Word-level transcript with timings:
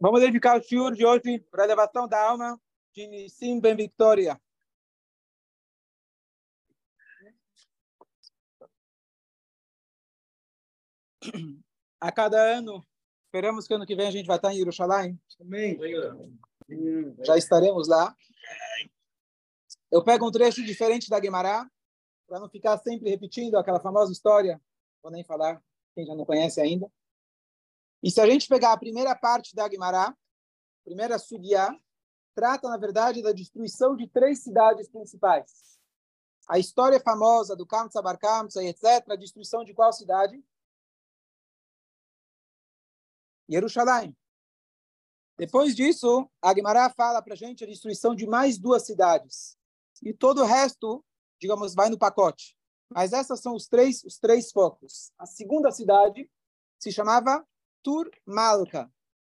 Vamos 0.00 0.20
dedicar 0.20 0.58
o 0.58 0.62
shiur 0.62 0.94
de 0.94 1.04
hoje 1.04 1.40
para 1.50 1.62
a 1.62 1.66
elevação 1.66 2.06
da 2.06 2.22
alma 2.22 2.60
de 2.94 3.06
Nissim 3.06 3.60
Ben 3.60 3.74
Victoria. 3.74 4.40
A 12.00 12.12
cada 12.12 12.40
ano, 12.40 12.84
esperamos 13.24 13.66
que 13.66 13.74
ano 13.74 13.86
que 13.86 13.96
vem 13.96 14.06
a 14.06 14.10
gente 14.10 14.26
vai 14.26 14.36
estar 14.36 14.52
em 14.52 14.58
Jerusalém. 14.58 15.18
Amém. 15.40 15.78
Já 17.24 17.36
estaremos 17.36 17.88
lá. 17.88 18.14
Eu 19.90 20.04
pego 20.04 20.28
um 20.28 20.30
trecho 20.30 20.62
diferente 20.64 21.08
da 21.08 21.18
Guimará, 21.18 21.68
para 22.26 22.40
não 22.40 22.48
ficar 22.48 22.78
sempre 22.78 23.10
repetindo 23.10 23.56
aquela 23.56 23.80
famosa 23.80 24.12
história. 24.12 24.60
Vou 25.02 25.12
nem 25.12 25.24
falar, 25.24 25.62
quem 25.94 26.04
já 26.04 26.14
não 26.14 26.24
conhece 26.24 26.60
ainda. 26.60 26.90
E 28.02 28.10
se 28.10 28.20
a 28.20 28.26
gente 28.28 28.48
pegar 28.48 28.72
a 28.72 28.78
primeira 28.78 29.14
parte 29.14 29.54
da 29.54 29.66
Guimará, 29.66 30.16
primeira 30.84 31.18
Sugiá, 31.18 31.74
trata, 32.34 32.68
na 32.68 32.76
verdade, 32.76 33.22
da 33.22 33.32
destruição 33.32 33.96
de 33.96 34.06
três 34.06 34.42
cidades 34.42 34.88
principais. 34.88 35.78
A 36.48 36.58
história 36.58 37.00
famosa 37.00 37.56
do 37.56 37.66
Kamsa 37.66 38.02
Bar 38.02 38.18
Kamsa 38.18 38.62
e 38.62 38.68
etc., 38.68 39.10
a 39.10 39.16
destruição 39.16 39.64
de 39.64 39.74
qual 39.74 39.92
cidade? 39.92 40.44
Jerusalém. 43.48 44.16
Depois 45.38 45.74
disso, 45.74 46.30
a 46.40 46.52
Guimará 46.52 46.88
fala 46.90 47.20
para 47.20 47.34
a 47.34 47.36
gente 47.36 47.64
a 47.64 47.66
destruição 47.66 48.14
de 48.14 48.26
mais 48.26 48.58
duas 48.58 48.84
cidades. 48.84 49.56
E 50.02 50.12
todo 50.12 50.42
o 50.42 50.46
resto, 50.46 51.04
digamos, 51.40 51.74
vai 51.74 51.88
no 51.88 51.98
pacote. 51.98 52.56
Mas 52.90 53.12
essas 53.12 53.40
são 53.40 53.54
os 53.54 53.66
três, 53.66 54.02
os 54.04 54.18
três 54.18 54.50
focos. 54.52 55.12
A 55.18 55.26
segunda 55.26 55.70
cidade 55.70 56.30
se 56.78 56.92
chamava 56.92 57.46
Tur 57.82 58.10
Malka. 58.24 58.90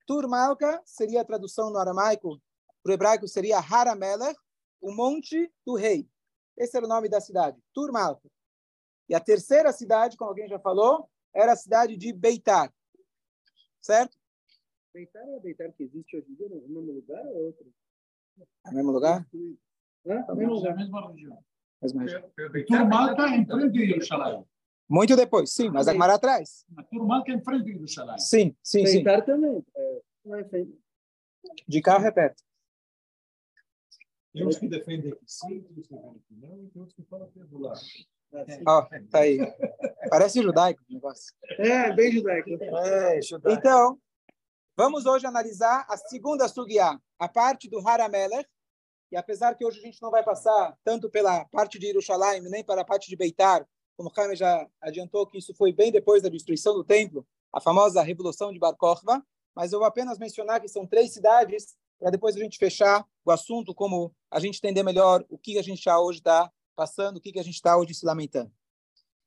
Tur 0.05 0.27
Malka 0.27 0.81
seria 0.85 1.21
a 1.21 1.25
tradução 1.25 1.69
no 1.69 1.77
aramaico, 1.77 2.41
para 2.83 2.91
o 2.91 2.93
hebraico 2.93 3.27
seria 3.27 3.59
Haramelech, 3.59 4.39
o 4.81 4.93
monte 4.93 5.51
do 5.65 5.75
rei. 5.75 6.09
Esse 6.57 6.77
era 6.77 6.85
o 6.85 6.89
nome 6.89 7.09
da 7.09 7.19
cidade, 7.21 7.61
Tur 7.73 7.91
Malka. 7.91 8.29
E 9.09 9.15
a 9.15 9.19
terceira 9.19 9.71
cidade, 9.71 10.17
como 10.17 10.29
alguém 10.29 10.47
já 10.47 10.59
falou, 10.59 11.09
era 11.33 11.53
a 11.53 11.55
cidade 11.57 11.95
de 11.95 12.11
Beitar. 12.13 12.73
Certo? 13.81 14.17
Beitar 14.93 15.21
é 15.27 15.39
Beitar 15.39 15.71
que 15.73 15.83
existe 15.83 16.17
hoje 16.17 16.31
em 16.31 16.35
dia 16.35 16.49
no 16.49 16.55
mesmo 16.61 16.91
lugar 16.91 17.25
ou 17.27 17.45
outro? 17.45 17.65
No 18.65 18.73
mesmo 18.73 18.91
lugar? 18.91 19.27
É 19.33 20.33
Mesmo 20.35 20.53
a 20.53 20.55
lugar. 20.55 20.75
mesma 20.75 21.11
região. 21.11 21.43
Mesma 21.81 22.01
região. 22.01 22.23
Turmal 22.67 23.11
está 23.11 23.29
em 23.29 23.45
frente 23.45 23.71
de 23.71 23.85
Jerusalém. 23.87 24.45
Muito 24.89 25.15
depois, 25.15 25.51
sim, 25.51 25.69
mas 25.69 25.87
a 25.87 25.91
Guimará 25.91 26.15
atrás. 26.15 26.65
Turmal 26.89 27.19
está 27.19 27.33
em 27.33 27.43
frente 27.43 27.65
de 27.65 27.73
Jerusalém. 27.73 28.17
Sim, 28.19 28.55
sim, 28.63 28.85
sim. 28.85 29.03
Beitar 29.03 29.25
também. 29.25 29.63
É, 29.75 30.01
é. 30.39 30.67
De 31.67 31.81
carro 31.81 32.05
é 32.05 32.11
perto. 32.11 32.43
Tem 34.33 34.45
uns 34.45 34.57
que 34.57 34.67
defendem 34.67 35.11
que 35.11 35.19
sim, 35.25 35.61
tem 35.61 35.77
uns 35.77 35.87
que 35.87 35.93
defendem 35.95 36.21
que 36.27 36.35
não, 36.35 36.63
e 36.63 36.67
tem 36.67 36.81
uns 36.81 36.93
que 36.93 37.03
falam 37.03 37.29
que 37.31 37.39
é 37.39 37.43
do 37.45 37.57
lado. 37.59 37.79
Ó, 38.67 38.81
tá 39.09 39.19
aí. 39.19 39.39
Parece 40.09 40.41
judaico 40.41 40.81
o 40.89 40.93
negócio. 40.93 41.33
É, 41.57 41.93
bem 41.93 42.11
judaico. 42.11 42.49
É, 42.49 43.19
Então, 43.47 43.97
vamos 44.75 45.05
hoje 45.05 45.25
analisar 45.25 45.85
a 45.89 45.97
segunda 45.97 46.47
sugiá, 46.47 46.99
a 47.19 47.27
parte 47.27 47.69
do 47.69 47.85
Haramelech. 47.87 48.47
E 49.11 49.15
apesar 49.15 49.55
que 49.55 49.65
hoje 49.65 49.79
a 49.79 49.83
gente 49.83 50.01
não 50.01 50.11
vai 50.11 50.23
passar 50.23 50.77
tanto 50.83 51.09
pela 51.09 51.45
parte 51.45 51.79
de 51.79 51.87
Jerusalém, 51.87 52.41
nem 52.41 52.63
para 52.63 52.81
a 52.81 52.85
parte 52.85 53.09
de 53.09 53.15
Beitar, 53.15 53.65
como 53.95 54.11
Jaime 54.15 54.35
já 54.35 54.67
adiantou 54.81 55.25
que 55.25 55.37
isso 55.37 55.55
foi 55.55 55.73
bem 55.73 55.91
depois 55.91 56.21
da 56.21 56.29
destruição 56.29 56.73
do 56.73 56.83
templo, 56.83 57.25
a 57.51 57.59
famosa 57.59 58.01
Revolução 58.03 58.51
de 58.53 58.59
Bar 58.59 58.75
Kokhba, 58.75 59.25
mas 59.55 59.73
eu 59.73 59.79
vou 59.79 59.87
apenas 59.87 60.19
mencionar 60.19 60.61
que 60.61 60.67
são 60.67 60.85
três 60.85 61.13
cidades, 61.13 61.75
para 61.99 62.11
depois 62.11 62.35
a 62.35 62.39
gente 62.39 62.59
fechar 62.59 63.03
o 63.25 63.31
assunto, 63.31 63.73
como 63.73 64.13
a 64.29 64.39
gente 64.39 64.57
entender 64.57 64.83
melhor 64.83 65.25
o 65.29 65.37
que 65.37 65.57
a 65.57 65.63
gente 65.63 65.81
já 65.81 65.99
hoje 65.99 66.19
está 66.19 66.51
passando, 66.75 67.17
o 67.17 67.21
que 67.21 67.39
a 67.39 67.43
gente 67.43 67.55
está 67.55 67.75
hoje 67.75 67.95
se 67.95 68.05
lamentando. 68.05 68.51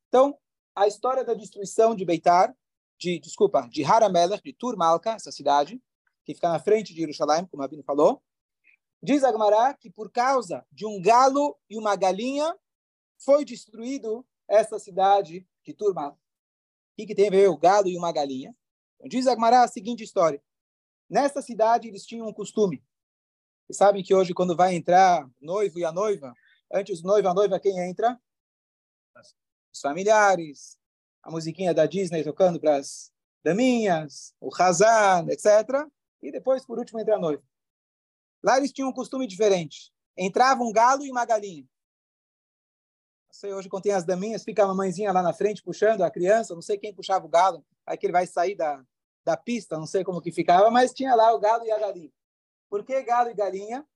Então, 0.09 0.39
a 0.75 0.87
história 0.87 1.25
da 1.25 1.35
destruição 1.35 1.97
de 1.97 2.05
Beitar, 2.05 2.55
de, 2.97 3.19
desculpa, 3.19 3.69
de 3.69 3.83
Haramelech, 3.83 4.43
de 4.43 4.53
Turmalka, 4.53 5.13
essa 5.13 5.33
cidade, 5.33 5.83
que 6.25 6.35
fica 6.35 6.49
na 6.49 6.61
frente 6.61 6.95
de 6.95 7.01
Jerusalém, 7.01 7.45
como 7.47 7.63
a 7.63 7.69
Bino 7.69 7.83
falou, 7.83 8.23
diz 9.03 9.25
Agmará 9.25 9.75
que 9.75 9.91
por 9.91 10.11
causa 10.11 10.67
de 10.71 10.87
um 10.87 11.01
galo 11.01 11.59
e 11.69 11.79
uma 11.79 11.97
galinha 11.97 12.57
foi 13.19 13.45
destruído 13.45 14.27
essa 14.49 14.79
cidade 14.79 15.47
de 15.65 15.75
Turmalka. 15.75 16.17
O 16.17 16.21
que, 16.97 17.07
que 17.07 17.15
tem 17.15 17.29
a 17.29 17.31
ver 17.31 17.49
o 17.49 17.57
galo 17.57 17.89
e 17.89 17.97
uma 17.97 18.13
galinha? 18.13 18.55
Então, 18.97 19.09
diz 19.09 19.27
Agmará 19.27 19.63
a 19.63 19.69
seguinte 19.69 20.03
história. 20.03 20.43
Nessa 21.09 21.41
cidade 21.41 21.89
eles 21.89 22.05
tinham 22.05 22.29
um 22.29 22.33
costume. 22.33 22.85
Vocês 23.67 23.79
sabem 23.79 24.03
que 24.03 24.15
hoje, 24.15 24.35
quando 24.35 24.57
vai 24.57 24.75
entrar 24.75 25.25
o 25.25 25.33
noivo 25.41 25.79
e 25.79 25.85
a 25.85 25.93
noiva, 25.93 26.35
antes 26.73 27.01
do 27.01 27.09
noivo 27.09 27.29
a 27.29 27.35
noiva, 27.35 27.61
quem 27.61 27.79
entra? 27.79 28.21
Os 29.73 29.81
familiares, 29.81 30.79
a 31.23 31.31
musiquinha 31.31 31.73
da 31.73 31.87
Disney 31.87 32.25
tocando 32.25 32.61
para 32.61 32.77
as 32.77 33.13
daminhas, 33.43 34.35
o 34.41 34.51
Hazan, 34.55 35.27
etc. 35.29 35.87
E 36.23 36.31
depois, 36.31 36.65
por 36.65 36.79
último, 36.79 37.01
entra 37.01 37.17
a 37.17 37.19
noiva. 37.19 37.43
Lá 38.43 38.57
eles 38.57 38.73
tinham 38.73 38.89
um 38.89 38.93
costume 38.93 39.27
diferente. 39.27 39.93
Entrava 40.17 40.63
um 40.63 40.73
galo 40.73 41.05
e 41.05 41.11
uma 41.11 41.25
galinha. 41.25 41.65
Não 43.29 43.35
sei, 43.35 43.53
hoje, 43.53 43.69
quando 43.69 43.85
tem 43.85 43.93
as 43.93 44.05
daminhas, 44.05 44.43
fica 44.43 44.65
a 44.65 44.67
mamãezinha 44.67 45.13
lá 45.13 45.23
na 45.23 45.33
frente 45.33 45.63
puxando 45.63 46.03
a 46.03 46.11
criança. 46.11 46.55
Não 46.55 46.63
sei 46.63 46.79
quem 46.79 46.95
puxava 46.95 47.25
o 47.25 47.29
galo. 47.29 47.65
Aí 47.87 47.97
que 47.97 48.07
ele 48.07 48.13
vai 48.13 48.27
sair 48.27 48.55
da, 48.55 48.85
da 49.25 49.37
pista, 49.37 49.79
não 49.79 49.87
sei 49.87 50.03
como 50.05 50.21
que 50.21 50.33
ficava, 50.33 50.71
mas 50.71 50.93
tinha 50.93 51.15
lá 51.15 51.33
o 51.33 51.39
galo 51.39 51.65
e 51.65 51.71
a 51.71 51.79
galinha. 51.79 52.11
Por 52.69 52.85
que 52.85 53.03
galo 53.03 53.31
e 53.31 53.35
galinha? 53.35 53.87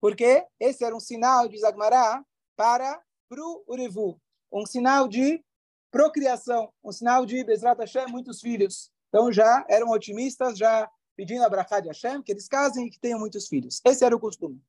Porque 0.00 0.46
esse 0.60 0.84
era 0.84 0.94
um 0.94 1.00
sinal, 1.00 1.48
diz 1.48 1.64
Agmará, 1.64 2.24
para 2.56 3.02
pro 3.28 3.64
Urevu. 3.66 4.20
Um 4.52 4.66
sinal 4.66 5.08
de 5.08 5.42
procriação, 5.90 6.72
um 6.82 6.92
sinal 6.92 7.24
de 7.24 7.42
Bezrat 7.44 7.78
Hashem, 7.78 8.06
muitos 8.08 8.40
filhos. 8.40 8.90
Então 9.08 9.32
já 9.32 9.64
eram 9.68 9.90
otimistas, 9.90 10.58
já 10.58 10.90
pedindo 11.16 11.44
a 11.44 11.48
Brachá 11.48 11.80
de 11.80 11.88
Hashem, 11.88 12.22
que 12.22 12.32
eles 12.32 12.48
casem 12.48 12.86
e 12.86 12.90
que 12.90 12.98
tenham 12.98 13.18
muitos 13.18 13.48
filhos. 13.48 13.80
Esse 13.84 14.04
era 14.04 14.14
o 14.14 14.20
costume. 14.20 14.62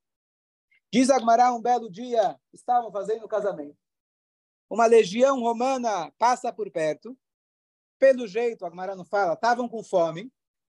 Diz 0.92 1.10
Agmará, 1.10 1.54
um 1.54 1.62
belo 1.62 1.90
dia, 1.90 2.40
estavam 2.54 2.92
fazendo 2.92 3.26
o 3.26 3.28
casamento. 3.28 3.78
Uma 4.70 4.86
legião 4.86 5.40
romana 5.40 6.12
passa 6.18 6.52
por 6.54 6.72
perto. 6.72 7.18
Pelo 8.00 8.28
jeito, 8.28 8.66
Agmará 8.66 8.96
não 8.96 9.06
fala, 9.06 9.34
estavam 9.34 9.68
com 9.68 9.84
fome 9.84 10.32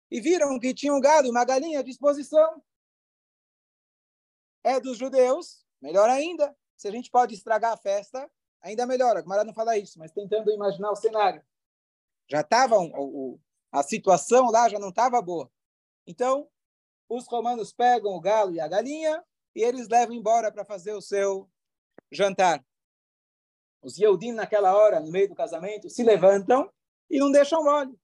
e 0.09 0.21
viram 0.21 0.59
que 0.59 0.73
tinha 0.73 0.93
um 0.93 1.01
gado 1.01 1.29
uma 1.29 1.43
galinha 1.43 1.79
à 1.79 1.83
disposição. 1.83 2.63
É 4.63 4.79
dos 4.79 4.97
judeus, 4.97 5.65
melhor 5.81 6.09
ainda. 6.09 6.55
Se 6.75 6.87
a 6.87 6.91
gente 6.91 7.09
pode 7.09 7.33
estragar 7.33 7.73
a 7.73 7.77
festa, 7.77 8.29
ainda 8.61 8.85
melhor. 8.85 9.17
Agmará 9.17 9.43
não 9.43 9.53
fala 9.53 9.77
isso, 9.77 9.97
mas 9.99 10.11
tentando 10.11 10.51
imaginar 10.51 10.91
o 10.91 10.95
cenário. 10.95 11.43
Já 12.29 12.41
estava 12.41 12.75
a 13.71 13.83
situação 13.83 14.49
lá 14.49 14.67
já 14.69 14.79
não 14.79 14.89
estava 14.89 15.21
boa. 15.21 15.49
Então, 16.07 16.49
os 17.09 17.27
romanos 17.27 17.73
pegam 17.73 18.13
o 18.13 18.21
galo 18.21 18.53
e 18.53 18.59
a 18.59 18.67
galinha 18.67 19.21
e 19.53 19.61
eles 19.61 19.89
levam 19.89 20.15
embora 20.15 20.51
para 20.51 20.63
fazer 20.63 20.93
o 20.93 21.01
seu 21.01 21.49
jantar. 22.11 22.65
Os 23.81 23.97
Yehudim, 23.97 24.31
naquela 24.31 24.75
hora, 24.75 24.99
no 24.99 25.11
meio 25.11 25.27
do 25.27 25.35
casamento, 25.35 25.89
se 25.89 26.03
levantam 26.03 26.71
e 27.09 27.19
não 27.19 27.31
deixam 27.31 27.63
mole. 27.63 27.97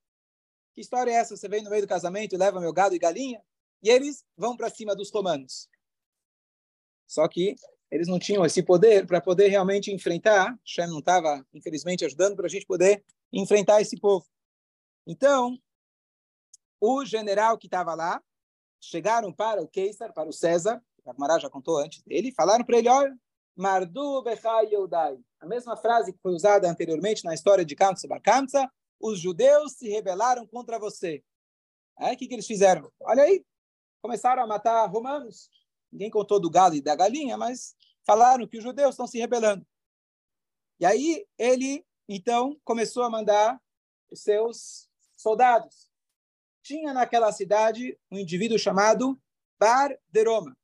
Que 0.74 0.82
história 0.82 1.12
é 1.12 1.16
essa? 1.16 1.38
Você 1.38 1.48
vem 1.48 1.64
no 1.64 1.70
meio 1.70 1.84
do 1.84 1.88
casamento 1.88 2.34
e 2.34 2.38
leva 2.38 2.60
meu 2.60 2.74
gado 2.74 2.96
e 2.96 3.00
galinha? 3.00 3.42
E 3.82 3.90
eles 3.90 4.26
vão 4.36 4.58
para 4.58 4.70
cima 4.70 4.96
dos 4.96 5.12
romanos. 5.12 5.70
Só 7.08 7.28
que 7.28 7.56
eles 7.92 8.08
não 8.08 8.18
tinham 8.18 8.46
esse 8.46 8.64
poder 8.64 9.06
para 9.06 9.22
poder 9.22 9.50
realmente 9.50 9.92
enfrentar. 9.92 10.58
Shem 10.64 10.88
não 10.88 11.00
estava, 11.00 11.46
infelizmente, 11.54 12.04
ajudando 12.04 12.36
para 12.36 12.48
a 12.48 12.50
gente 12.50 12.66
poder 12.66 13.04
enfrentar 13.32 13.82
esse 13.82 14.00
povo. 14.00 14.26
Então, 15.06 15.60
o 16.86 17.06
general 17.06 17.58
que 17.58 17.68
estava 17.68 17.96
lá, 17.96 18.22
chegaram 18.82 19.32
para 19.32 19.62
o 19.62 19.68
Keiser, 19.70 20.12
para 20.12 20.28
o 20.28 20.34
César, 20.34 20.84
que 21.02 21.10
a 21.10 21.14
Mará 21.18 21.40
já 21.40 21.50
contou 21.50 21.78
antes 21.78 22.04
dele, 22.04 22.34
falaram 22.34 22.66
para 22.66 22.78
ele, 22.78 22.90
olha, 22.90 23.18
Mardu 23.56 24.22
Bechai. 24.22 24.70
A 25.40 25.46
mesma 25.46 25.78
frase 25.78 26.12
que 26.12 26.20
foi 26.20 26.34
usada 26.34 26.70
anteriormente 26.70 27.24
na 27.24 27.34
história 27.34 27.64
de 27.64 27.74
Kamsa 27.74 28.06
Bar 28.06 28.22
Kamsa, 28.22 28.70
os 29.00 29.18
judeus 29.18 29.78
se 29.78 29.88
rebelaram 29.88 30.46
contra 30.46 30.78
você. 30.78 31.24
O 31.98 32.04
é, 32.04 32.18
que, 32.18 32.28
que 32.28 32.34
eles 32.34 32.48
fizeram? 32.48 32.92
Olha 33.00 33.24
aí, 33.24 33.46
começaram 34.02 34.44
a 34.44 34.48
matar 34.48 34.86
romanos. 34.88 35.50
Ninguém 35.90 36.10
contou 36.10 36.38
do 36.38 36.50
galo 36.50 36.76
e 36.76 36.82
da 36.82 36.98
galinha, 36.98 37.38
mas 37.38 37.78
falaram 38.06 38.46
que 38.46 38.58
os 38.58 38.64
judeus 38.64 38.90
estão 38.90 39.08
se 39.08 39.18
rebelando. 39.18 39.66
E 40.82 40.86
aí 40.86 41.26
ele, 41.38 41.86
então, 42.10 42.60
começou 42.66 43.04
a 43.04 43.10
mandar 43.10 43.58
os 44.12 44.22
seus 44.22 44.90
soldados. 45.16 45.93
Tinha 46.64 46.94
naquela 46.94 47.32
cidade 47.32 48.00
um 48.10 48.18
indivíduo 48.18 48.58
chamado 48.58 49.22
Bar 49.60 49.96
de 50.10 50.24
Roma. 50.24 50.58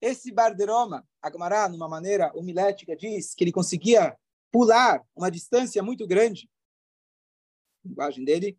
Esse 0.00 0.30
Bar 0.30 0.54
de 0.54 0.64
Roma, 0.64 1.06
Agmará, 1.20 1.68
numa 1.68 1.88
maneira 1.88 2.32
homilética, 2.32 2.94
diz 2.94 3.34
que 3.34 3.42
ele 3.42 3.52
conseguia 3.52 4.16
pular 4.52 5.04
uma 5.16 5.30
distância 5.30 5.82
muito 5.82 6.06
grande, 6.06 6.48
linguagem 7.84 8.24
dele, 8.24 8.58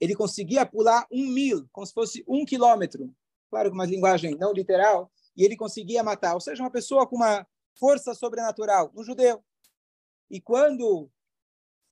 ele 0.00 0.16
conseguia 0.16 0.66
pular 0.66 1.06
um 1.12 1.28
mil, 1.28 1.68
como 1.70 1.86
se 1.86 1.92
fosse 1.92 2.24
um 2.26 2.44
quilômetro. 2.44 3.14
Claro 3.50 3.68
que 3.68 3.74
uma 3.74 3.86
linguagem 3.86 4.34
não 4.36 4.52
literal, 4.52 5.12
e 5.36 5.44
ele 5.44 5.56
conseguia 5.56 6.02
matar. 6.02 6.34
Ou 6.34 6.40
seja, 6.40 6.62
uma 6.62 6.70
pessoa 6.70 7.06
com 7.06 7.16
uma 7.16 7.46
força 7.78 8.14
sobrenatural, 8.14 8.90
um 8.96 9.04
judeu. 9.04 9.44
E 10.30 10.40
quando 10.40 11.10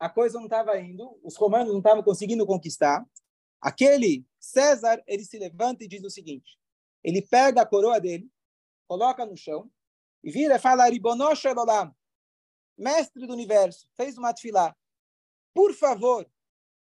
a 0.00 0.08
coisa 0.08 0.38
não 0.38 0.47
estava 0.47 0.81
indo, 0.81 1.20
os 1.23 1.37
romanos 1.37 1.69
não 1.69 1.79
estavam 1.79 2.02
conseguindo 2.02 2.47
conquistar, 2.47 3.06
aquele 3.61 4.26
César, 4.38 5.02
ele 5.06 5.23
se 5.23 5.38
levanta 5.38 5.85
e 5.85 5.88
diz 5.88 6.02
o 6.02 6.08
seguinte, 6.08 6.58
ele 7.05 7.20
pega 7.20 7.61
a 7.61 7.67
coroa 7.67 8.00
dele, 8.00 8.29
coloca 8.88 9.26
no 9.26 9.37
chão, 9.37 9.70
e 10.25 10.31
vira 10.31 10.56
e 10.56 10.58
fala, 10.58 10.88
Ribonosh 10.88 11.44
Elolam, 11.44 11.94
mestre 12.76 13.26
do 13.26 13.35
universo, 13.35 13.87
fez 13.94 14.17
uma 14.17 14.32
tefilá, 14.32 14.75
por 15.52 15.75
favor, 15.75 16.26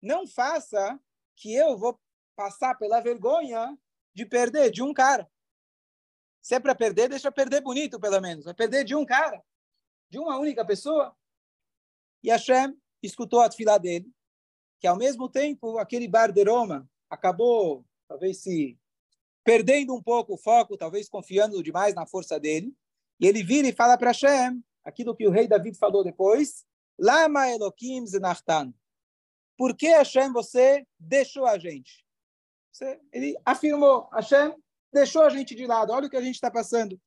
não 0.00 0.26
faça 0.26 0.98
que 1.34 1.52
eu 1.52 1.76
vou 1.76 2.00
passar 2.36 2.76
pela 2.76 3.00
vergonha 3.00 3.76
de 4.14 4.24
perder 4.24 4.70
de 4.70 4.82
um 4.82 4.94
cara. 4.94 5.28
Se 6.40 6.54
é 6.54 6.60
para 6.60 6.74
perder, 6.74 7.08
deixa 7.08 7.30
perder 7.30 7.60
bonito, 7.60 8.00
pelo 8.00 8.20
menos. 8.20 8.44
Vai 8.44 8.54
perder 8.54 8.84
de 8.84 8.94
um 8.94 9.04
cara, 9.04 9.44
de 10.08 10.18
uma 10.18 10.38
única 10.38 10.64
pessoa. 10.64 11.14
E 12.22 12.30
Hashem 12.30 12.79
escutou 13.02 13.40
a 13.40 13.48
tefilá 13.48 13.78
dele, 13.78 14.10
que 14.80 14.86
ao 14.86 14.96
mesmo 14.96 15.28
tempo 15.28 15.78
aquele 15.78 16.08
bar 16.08 16.32
de 16.32 16.42
Roma 16.42 16.88
acabou, 17.08 17.84
talvez 18.08 18.38
se 18.38 18.78
perdendo 19.44 19.94
um 19.94 20.02
pouco 20.02 20.34
o 20.34 20.38
foco, 20.38 20.76
talvez 20.76 21.08
confiando 21.08 21.62
demais 21.62 21.94
na 21.94 22.06
força 22.06 22.38
dele. 22.38 22.74
E 23.18 23.26
ele 23.26 23.42
vira 23.42 23.68
e 23.68 23.72
fala 23.72 23.98
para 23.98 24.10
Hashem, 24.10 24.62
aquilo 24.84 25.14
que 25.14 25.26
o 25.26 25.30
rei 25.30 25.46
David 25.46 25.76
falou 25.76 26.02
depois, 26.02 26.64
Lama 26.98 27.48
Elohim 27.48 28.06
Zenachtan. 28.06 28.72
Por 29.56 29.76
que 29.76 29.88
Hashem 29.88 30.32
você 30.32 30.86
deixou 30.98 31.46
a 31.46 31.58
gente? 31.58 32.04
Você, 32.72 33.00
ele 33.12 33.36
afirmou, 33.44 34.08
Hashem 34.12 34.54
deixou 34.92 35.22
a 35.22 35.30
gente 35.30 35.54
de 35.54 35.66
lado. 35.66 35.92
Olha 35.92 36.06
o 36.06 36.10
que 36.10 36.16
a 36.16 36.22
gente 36.22 36.34
está 36.34 36.50
passando. 36.50 37.00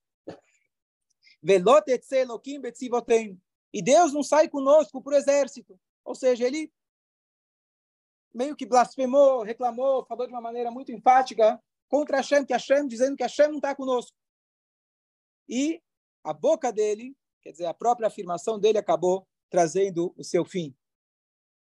E 3.73 3.81
Deus 3.81 4.13
não 4.13 4.21
sai 4.21 4.47
conosco 4.47 5.01
para 5.01 5.13
o 5.13 5.17
exército. 5.17 5.79
Ou 6.05 6.13
seja, 6.13 6.45
ele 6.45 6.71
meio 8.33 8.55
que 8.55 8.65
blasfemou, 8.65 9.41
reclamou, 9.41 10.05
falou 10.05 10.27
de 10.27 10.33
uma 10.33 10.41
maneira 10.41 10.69
muito 10.69 10.91
enfática 10.91 11.61
contra 11.87 12.17
Hashem, 12.17 12.45
que 12.45 12.53
Hashem, 12.53 12.87
dizendo 12.87 13.15
que 13.15 13.23
Hashem 13.23 13.47
não 13.47 13.57
está 13.57 13.75
conosco. 13.75 14.15
E 15.47 15.81
a 16.23 16.33
boca 16.33 16.71
dele, 16.71 17.15
quer 17.41 17.51
dizer, 17.51 17.65
a 17.65 17.73
própria 17.73 18.07
afirmação 18.07 18.59
dele 18.59 18.77
acabou 18.77 19.27
trazendo 19.49 20.13
o 20.17 20.23
seu 20.23 20.45
fim. 20.45 20.75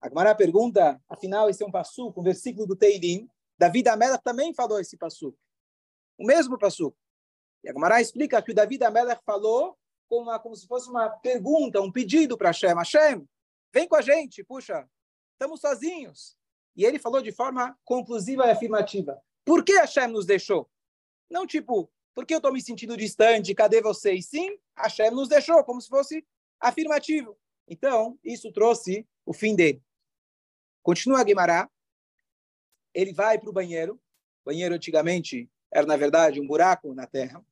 A 0.00 0.08
Gemara 0.08 0.34
pergunta, 0.34 1.00
afinal, 1.08 1.48
esse 1.48 1.62
é 1.62 1.66
um 1.66 1.70
passo, 1.70 2.12
um 2.16 2.22
versículo 2.22 2.66
do 2.66 2.76
Teilim. 2.76 3.28
Davi 3.58 3.82
da 3.82 3.96
Mela 3.96 4.18
também 4.18 4.54
falou 4.54 4.78
esse 4.80 4.96
passo. 4.96 5.34
O 6.18 6.24
mesmo 6.24 6.58
passo. 6.58 6.94
E 7.62 7.68
a 7.68 7.72
Gemara 7.72 8.00
explica 8.00 8.42
que 8.42 8.52
o 8.52 8.54
Davi 8.54 8.78
da 8.78 8.90
Melech 8.90 9.22
falou 9.24 9.76
como, 10.08 10.22
uma, 10.22 10.38
como 10.38 10.56
se 10.56 10.66
fosse 10.66 10.88
uma 10.88 11.08
pergunta, 11.08 11.80
um 11.80 11.90
pedido 11.90 12.36
para 12.36 12.48
Hashem. 12.48 12.74
Hashem, 12.74 13.28
vem 13.72 13.88
com 13.88 13.96
a 13.96 14.02
gente, 14.02 14.44
puxa, 14.44 14.88
estamos 15.32 15.60
sozinhos. 15.60 16.36
E 16.74 16.84
ele 16.84 16.98
falou 16.98 17.22
de 17.22 17.32
forma 17.32 17.76
conclusiva 17.84 18.46
e 18.46 18.50
afirmativa. 18.50 19.20
Por 19.44 19.64
que 19.64 19.78
Hashem 19.78 20.08
nos 20.08 20.26
deixou? 20.26 20.68
Não 21.30 21.46
tipo, 21.46 21.90
por 22.14 22.26
que 22.26 22.34
eu 22.34 22.38
estou 22.38 22.52
me 22.52 22.62
sentindo 22.62 22.96
distante, 22.96 23.54
cadê 23.54 23.80
vocês? 23.80 24.26
Sim, 24.26 24.58
Hashem 24.76 25.10
nos 25.10 25.28
deixou, 25.28 25.62
como 25.64 25.80
se 25.80 25.88
fosse 25.88 26.26
afirmativo. 26.60 27.36
Então, 27.68 28.18
isso 28.22 28.52
trouxe 28.52 29.06
o 29.24 29.32
fim 29.32 29.54
dele. 29.54 29.82
Continua 30.82 31.24
Guimará, 31.24 31.68
ele 32.94 33.12
vai 33.12 33.38
para 33.38 33.50
o 33.50 33.52
banheiro. 33.52 34.00
Banheiro, 34.44 34.74
antigamente, 34.74 35.50
era, 35.72 35.86
na 35.86 35.96
verdade, 35.96 36.40
um 36.40 36.46
buraco 36.46 36.94
na 36.94 37.06
terra. 37.06 37.44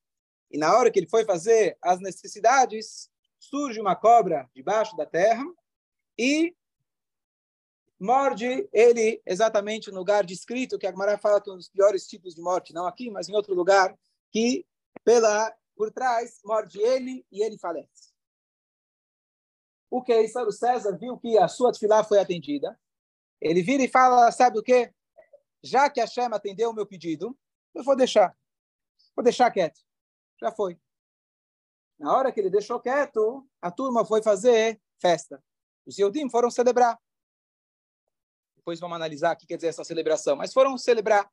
E 0.54 0.56
na 0.56 0.72
hora 0.72 0.88
que 0.88 1.00
ele 1.00 1.08
foi 1.08 1.24
fazer 1.24 1.76
as 1.82 1.98
necessidades, 1.98 3.10
surge 3.40 3.80
uma 3.80 3.96
cobra 3.96 4.48
debaixo 4.54 4.96
da 4.96 5.04
terra 5.04 5.44
e 6.16 6.54
morde 7.98 8.68
ele 8.72 9.20
exatamente 9.26 9.90
no 9.90 9.98
lugar 9.98 10.24
descrito, 10.24 10.78
que 10.78 10.86
a 10.86 10.92
Gemara 10.92 11.18
fala 11.18 11.40
que 11.40 11.50
é 11.50 11.52
um 11.52 11.56
dos 11.56 11.68
piores 11.68 12.06
tipos 12.06 12.36
de 12.36 12.40
morte, 12.40 12.72
não 12.72 12.86
aqui, 12.86 13.10
mas 13.10 13.28
em 13.28 13.34
outro 13.34 13.52
lugar, 13.52 13.98
que 14.30 14.64
pela 15.02 15.52
por 15.74 15.90
trás 15.90 16.38
morde 16.44 16.80
ele 16.80 17.26
e 17.32 17.42
ele 17.42 17.58
falece. 17.58 18.14
O 19.90 20.04
que 20.04 20.14
o 20.14 20.52
César 20.52 20.96
viu 20.96 21.18
que 21.18 21.36
a 21.36 21.48
sua 21.48 21.72
tefilá 21.72 22.04
foi 22.04 22.20
atendida. 22.20 22.78
Ele 23.40 23.60
vira 23.60 23.82
e 23.82 23.88
fala, 23.88 24.30
sabe 24.30 24.60
o 24.60 24.62
quê? 24.62 24.94
Já 25.64 25.90
que 25.90 26.00
a 26.00 26.06
Shema 26.06 26.36
atendeu 26.36 26.70
o 26.70 26.74
meu 26.74 26.86
pedido, 26.86 27.36
eu 27.74 27.82
vou 27.82 27.96
deixar. 27.96 28.38
Vou 29.16 29.24
deixar 29.24 29.50
quieto. 29.50 29.82
Já 30.40 30.52
foi. 30.52 30.78
Na 31.98 32.16
hora 32.16 32.32
que 32.32 32.40
ele 32.40 32.50
deixou 32.50 32.80
quieto, 32.80 33.46
a 33.60 33.70
turma 33.70 34.04
foi 34.04 34.22
fazer 34.22 34.80
festa. 35.00 35.42
Os 35.86 35.98
Yodim 35.98 36.28
foram 36.28 36.50
celebrar. 36.50 36.98
Depois 38.56 38.80
vamos 38.80 38.96
analisar 38.96 39.34
o 39.34 39.38
que 39.38 39.46
quer 39.46 39.56
dizer 39.56 39.68
essa 39.68 39.84
celebração. 39.84 40.36
Mas 40.36 40.52
foram 40.52 40.76
celebrar. 40.76 41.30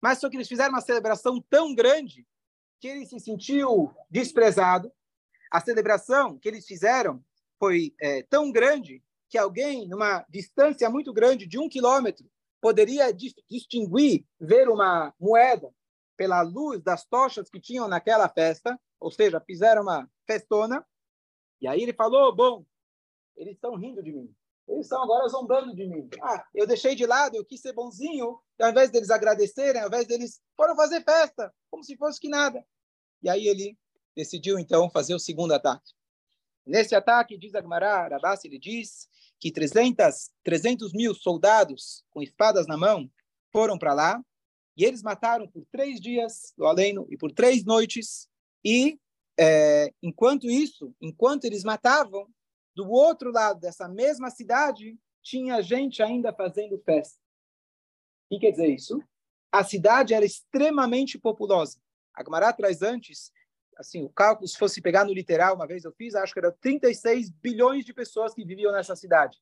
Mas 0.00 0.18
só 0.18 0.30
que 0.30 0.36
eles 0.36 0.48
fizeram 0.48 0.70
uma 0.70 0.80
celebração 0.80 1.42
tão 1.50 1.74
grande 1.74 2.26
que 2.80 2.88
ele 2.88 3.04
se 3.04 3.20
sentiu 3.20 3.94
desprezado. 4.08 4.90
A 5.50 5.60
celebração 5.60 6.38
que 6.38 6.48
eles 6.48 6.64
fizeram 6.64 7.22
foi 7.58 7.94
é, 8.00 8.22
tão 8.22 8.50
grande 8.50 9.02
que 9.28 9.36
alguém, 9.36 9.86
numa 9.86 10.24
distância 10.28 10.88
muito 10.88 11.12
grande 11.12 11.46
de 11.46 11.58
um 11.58 11.68
quilômetro, 11.68 12.26
poderia 12.60 13.12
distinguir, 13.48 14.24
ver 14.40 14.68
uma 14.68 15.14
moeda 15.18 15.72
pela 16.20 16.42
luz 16.42 16.82
das 16.82 17.02
tochas 17.06 17.48
que 17.48 17.58
tinham 17.58 17.88
naquela 17.88 18.28
festa, 18.28 18.78
ou 19.00 19.10
seja, 19.10 19.40
fizeram 19.40 19.80
uma 19.80 20.06
festona. 20.26 20.86
E 21.58 21.66
aí 21.66 21.80
ele 21.80 21.94
falou: 21.94 22.36
bom, 22.36 22.66
eles 23.38 23.54
estão 23.54 23.74
rindo 23.74 24.02
de 24.02 24.12
mim. 24.12 24.30
Eles 24.68 24.84
estão 24.84 25.02
agora 25.02 25.26
zombando 25.28 25.74
de 25.74 25.88
mim. 25.88 26.10
Ah, 26.20 26.44
eu 26.54 26.66
deixei 26.66 26.94
de 26.94 27.06
lado, 27.06 27.36
eu 27.36 27.44
quis 27.44 27.62
ser 27.62 27.72
bonzinho, 27.72 28.38
e 28.58 28.62
ao 28.62 28.70
invés 28.70 28.90
deles 28.90 29.08
agradecerem, 29.08 29.80
ao 29.80 29.88
invés 29.88 30.06
deles 30.06 30.42
foram 30.54 30.76
fazer 30.76 31.02
festa, 31.02 31.50
como 31.70 31.82
se 31.82 31.96
fosse 31.96 32.20
que 32.20 32.28
nada. 32.28 32.62
E 33.22 33.30
aí 33.30 33.48
ele 33.48 33.78
decidiu 34.14 34.58
então 34.58 34.90
fazer 34.90 35.14
o 35.14 35.18
segundo 35.18 35.52
ataque. 35.52 35.90
Nesse 36.66 36.94
ataque, 36.94 37.38
diz 37.38 37.54
Agmará, 37.54 38.08
Rabassi, 38.08 38.46
ele 38.46 38.58
diz 38.58 39.08
que 39.38 39.50
300, 39.50 40.30
300 40.44 40.92
mil 40.92 41.14
soldados 41.14 42.04
com 42.10 42.20
espadas 42.20 42.66
na 42.66 42.76
mão 42.76 43.10
foram 43.50 43.78
para 43.78 43.94
lá 43.94 44.22
e 44.80 44.84
eles 44.84 45.02
mataram 45.02 45.46
por 45.46 45.62
três 45.70 46.00
dias 46.00 46.54
do 46.56 46.64
aleno 46.64 47.06
e 47.10 47.16
por 47.18 47.30
três 47.30 47.64
noites. 47.66 48.26
E 48.64 48.98
é, 49.38 49.92
enquanto 50.02 50.48
isso, 50.48 50.94
enquanto 50.98 51.44
eles 51.44 51.62
matavam, 51.62 52.26
do 52.74 52.88
outro 52.90 53.30
lado 53.30 53.60
dessa 53.60 53.86
mesma 53.86 54.30
cidade 54.30 54.98
tinha 55.22 55.60
gente 55.60 56.02
ainda 56.02 56.32
fazendo 56.32 56.78
festa. 56.78 57.20
O 58.30 58.34
que 58.34 58.40
quer 58.40 58.52
dizer 58.52 58.68
isso? 58.68 59.02
A 59.52 59.62
cidade 59.62 60.14
era 60.14 60.24
extremamente 60.24 61.18
populosa. 61.18 61.78
A 62.14 62.24
Gemara 62.24 62.50
traz 62.50 62.80
antes 62.80 63.30
assim, 63.76 64.02
o 64.02 64.10
cálculo, 64.10 64.48
se 64.48 64.58
fosse 64.58 64.80
pegar 64.80 65.04
no 65.04 65.12
literal, 65.12 65.56
uma 65.56 65.66
vez 65.66 65.84
eu 65.84 65.92
fiz, 65.92 66.14
acho 66.14 66.32
que 66.32 66.38
era 66.38 66.52
36 66.52 67.30
bilhões 67.30 67.84
de 67.84 67.94
pessoas 67.94 68.34
que 68.34 68.44
viviam 68.44 68.72
nessa 68.72 68.94
cidade. 68.96 69.38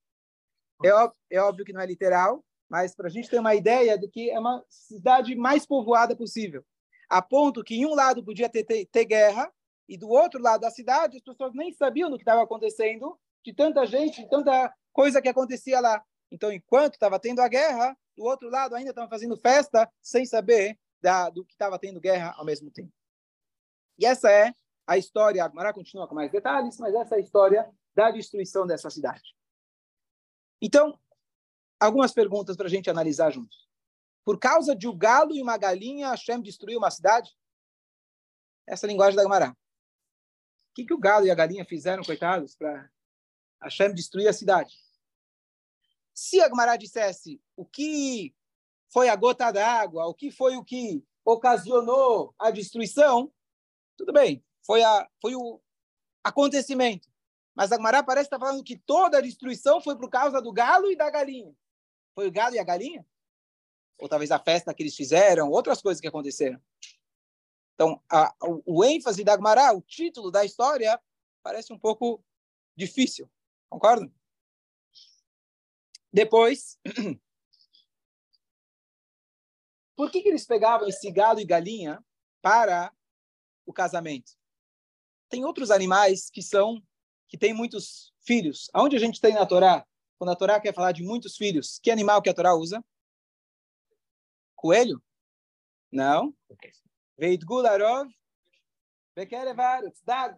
É, 0.84 0.92
óbvio, 0.92 1.18
é 1.30 1.40
óbvio 1.40 1.64
que 1.64 1.72
não 1.72 1.80
é 1.80 1.86
literal, 1.86 2.44
mas 2.68 2.94
para 2.94 3.06
a 3.06 3.10
gente 3.10 3.30
ter 3.30 3.38
uma 3.38 3.54
ideia 3.54 3.96
do 3.96 4.08
que 4.08 4.30
é 4.30 4.38
uma 4.38 4.64
cidade 4.68 5.34
mais 5.34 5.66
povoada 5.66 6.14
possível. 6.14 6.64
A 7.08 7.22
ponto 7.22 7.64
que 7.64 7.76
em 7.76 7.86
um 7.86 7.94
lado 7.94 8.22
podia 8.22 8.48
ter, 8.48 8.64
ter, 8.64 8.86
ter 8.86 9.04
guerra, 9.04 9.50
e 9.88 9.96
do 9.96 10.08
outro 10.08 10.40
lado 10.40 10.60
da 10.60 10.70
cidade 10.70 11.16
as 11.16 11.22
pessoas 11.22 11.54
nem 11.54 11.72
sabiam 11.72 12.10
do 12.10 12.16
que 12.16 12.22
estava 12.22 12.42
acontecendo, 12.42 13.18
de 13.42 13.54
tanta 13.54 13.86
gente, 13.86 14.22
de 14.22 14.28
tanta 14.28 14.72
coisa 14.92 15.22
que 15.22 15.28
acontecia 15.28 15.80
lá. 15.80 16.04
Então, 16.30 16.52
enquanto 16.52 16.94
estava 16.94 17.18
tendo 17.18 17.40
a 17.40 17.48
guerra, 17.48 17.96
do 18.14 18.24
outro 18.24 18.50
lado 18.50 18.74
ainda 18.74 18.90
estavam 18.90 19.08
fazendo 19.08 19.36
festa, 19.36 19.90
sem 20.02 20.26
saber 20.26 20.78
da, 21.00 21.30
do 21.30 21.44
que 21.44 21.52
estava 21.52 21.78
tendo 21.78 22.00
guerra 22.00 22.34
ao 22.36 22.44
mesmo 22.44 22.70
tempo. 22.70 22.92
E 23.98 24.04
essa 24.04 24.30
é 24.30 24.52
a 24.86 24.98
história, 24.98 25.44
a 25.44 25.48
Gemara 25.48 25.72
continua 25.72 26.06
com 26.06 26.14
mais 26.14 26.30
detalhes, 26.30 26.78
mas 26.78 26.94
essa 26.94 27.14
é 27.14 27.18
a 27.18 27.20
história 27.20 27.70
da 27.94 28.10
destruição 28.10 28.66
dessa 28.66 28.90
cidade. 28.90 29.34
Então, 30.60 30.98
algumas 31.80 32.12
perguntas 32.12 32.56
para 32.56 32.66
a 32.66 32.70
gente 32.70 32.90
analisar 32.90 33.30
juntos. 33.30 33.68
Por 34.24 34.38
causa 34.38 34.74
de 34.74 34.86
um 34.86 34.96
galo 34.96 35.34
e 35.34 35.42
uma 35.42 35.56
galinha, 35.56 36.10
Hashem 36.10 36.40
destruiu 36.40 36.78
uma 36.78 36.90
cidade? 36.90 37.34
Essa 38.66 38.86
é 38.86 38.88
a 38.88 38.90
linguagem 38.90 39.16
da 39.16 39.22
Gemara. 39.22 39.50
O 39.50 40.74
que, 40.74 40.84
que 40.84 40.94
o 40.94 40.98
galo 40.98 41.26
e 41.26 41.30
a 41.30 41.34
galinha 41.34 41.64
fizeram, 41.64 42.02
coitados, 42.02 42.54
para 42.54 42.90
Hashem 43.62 43.94
destruir 43.94 44.28
a 44.28 44.32
cidade? 44.32 44.74
Se 46.12 46.40
a 46.40 46.48
Gemara 46.48 46.76
dissesse 46.76 47.40
o 47.56 47.64
que 47.64 48.34
foi 48.92 49.08
a 49.08 49.16
gota 49.16 49.50
d'água, 49.50 50.06
o 50.06 50.14
que 50.14 50.30
foi 50.30 50.56
o 50.56 50.64
que 50.64 51.04
ocasionou 51.24 52.34
a 52.38 52.50
destruição, 52.50 53.32
tudo 53.96 54.12
bem, 54.12 54.44
foi, 54.64 54.82
a, 54.82 55.08
foi 55.20 55.34
o, 55.34 55.60
acontecimento. 56.22 57.08
Mas 57.54 57.72
a 57.72 57.76
Gemara 57.76 58.02
parece 58.02 58.26
estar 58.26 58.38
falando 58.38 58.62
que 58.62 58.78
toda 58.78 59.18
a 59.18 59.22
destruição 59.22 59.80
foi 59.80 59.96
por 59.96 60.08
causa 60.08 60.40
do 60.40 60.52
galo 60.52 60.90
e 60.90 60.96
da 60.96 61.10
galinha. 61.10 61.54
Foi 62.18 62.26
o 62.26 62.32
galo 62.32 62.56
e 62.56 62.58
a 62.58 62.64
galinha? 62.64 63.06
Ou 63.96 64.08
talvez 64.08 64.32
a 64.32 64.40
festa 64.40 64.74
que 64.74 64.82
eles 64.82 64.96
fizeram, 64.96 65.50
outras 65.50 65.80
coisas 65.80 66.00
que 66.00 66.08
aconteceram. 66.08 66.60
Então, 67.74 68.02
a, 68.10 68.34
o, 68.42 68.78
o 68.78 68.84
ênfase 68.84 69.22
da 69.22 69.36
Gemara, 69.36 69.72
o 69.72 69.80
título 69.80 70.28
da 70.28 70.44
história, 70.44 71.00
parece 71.44 71.72
um 71.72 71.78
pouco 71.78 72.20
difícil. 72.74 73.30
Concordam? 73.70 74.12
Depois, 76.12 76.76
por 79.94 80.10
que, 80.10 80.20
que 80.20 80.28
eles 80.28 80.44
pegavam 80.44 80.88
esse 80.88 81.08
galo 81.12 81.38
e 81.38 81.46
galinha 81.46 82.04
para 82.42 82.92
o 83.64 83.72
casamento? 83.72 84.32
Tem 85.28 85.44
outros 85.44 85.70
animais 85.70 86.28
que 86.28 86.42
são 86.42 86.82
que 87.28 87.38
têm 87.38 87.54
muitos 87.54 88.12
filhos. 88.26 88.68
Aonde 88.74 88.96
a 88.96 88.98
gente 88.98 89.20
tem 89.20 89.34
na 89.34 89.46
Torá? 89.46 89.86
Quando 90.18 90.30
a 90.30 90.36
Torá 90.36 90.60
quer 90.60 90.74
falar 90.74 90.92
de 90.92 91.02
muitos 91.02 91.36
filhos, 91.36 91.78
que 91.78 91.90
animal 91.90 92.20
que 92.20 92.28
a 92.28 92.34
Torá 92.34 92.54
usa? 92.54 92.84
Coelho? 94.56 95.00
Não. 95.90 96.34
Veitgularov 97.16 98.08
Bekerevarutz 99.14 100.00
Dag. 100.04 100.36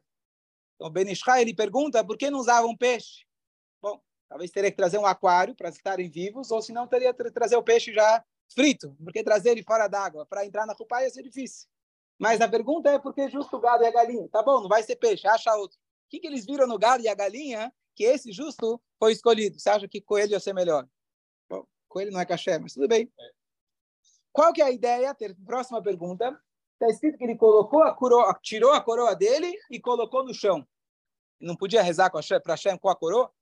Então, 0.76 0.90
Benishai, 0.90 1.42
ele 1.42 1.54
pergunta 1.54 2.04
por 2.04 2.16
que 2.16 2.30
não 2.30 2.38
usavam 2.38 2.76
peixe? 2.76 3.24
Bom, 3.80 4.00
talvez 4.28 4.50
teria 4.50 4.70
que 4.70 4.76
trazer 4.76 4.98
um 4.98 5.06
aquário 5.06 5.54
para 5.54 5.68
estarem 5.68 6.10
vivos, 6.10 6.50
ou 6.50 6.62
se 6.62 6.72
não, 6.72 6.86
teria 6.86 7.12
que 7.12 7.30
trazer 7.30 7.56
o 7.56 7.62
peixe 7.62 7.92
já 7.92 8.24
frito, 8.54 8.96
porque 9.02 9.22
trazer 9.22 9.50
ele 9.50 9.62
fora 9.62 9.88
d'água 9.88 10.26
para 10.26 10.44
entrar 10.44 10.66
na 10.66 10.74
cupa 10.74 11.02
ia 11.02 11.10
ser 11.10 11.22
difícil. 11.22 11.68
Mas 12.18 12.40
a 12.40 12.48
pergunta 12.48 12.90
é 12.90 12.98
por 12.98 13.14
que 13.14 13.28
justo 13.28 13.56
o 13.56 13.60
gado 13.60 13.82
e 13.82 13.86
a 13.86 13.90
galinha? 13.90 14.28
Tá 14.28 14.42
bom, 14.42 14.60
não 14.60 14.68
vai 14.68 14.82
ser 14.82 14.96
peixe, 14.96 15.26
acha 15.26 15.54
outro. 15.56 15.78
O 15.78 16.10
que, 16.10 16.18
que 16.18 16.26
eles 16.26 16.44
viram 16.44 16.66
no 16.66 16.78
gado 16.78 17.02
e 17.02 17.08
a 17.08 17.14
galinha 17.14 17.72
que 17.94 18.04
esse 18.04 18.32
justo 18.32 18.80
foi 19.00 19.12
escolhido? 19.12 19.58
Você 19.58 19.70
acha 19.70 19.88
que 19.88 20.00
coelho 20.00 20.32
ia 20.32 20.40
ser 20.40 20.52
melhor? 20.52 20.86
Bom, 21.48 21.66
coelho 21.88 22.12
não 22.12 22.20
é 22.20 22.26
caché, 22.26 22.58
mas 22.58 22.74
tudo 22.74 22.86
bem. 22.86 23.10
Qual 24.30 24.52
que 24.52 24.60
é 24.60 24.66
a 24.66 24.70
ideia? 24.70 25.14
Ter, 25.14 25.34
próxima 25.44 25.82
pergunta. 25.82 26.38
Está 26.74 26.86
escrito 26.88 27.18
que 27.18 27.24
ele 27.24 27.36
colocou 27.36 27.82
a 27.82 27.94
coroa, 27.94 28.38
tirou 28.42 28.72
a 28.72 28.80
coroa 28.80 29.16
dele 29.16 29.58
e 29.70 29.80
colocou 29.80 30.22
no 30.22 30.34
chão. 30.34 30.66
Não 31.40 31.56
podia 31.56 31.82
rezar 31.82 32.10
para 32.10 32.20
Hashem 32.54 32.78
com 32.78 32.90
a 32.90 32.96
coroa? 32.96 33.32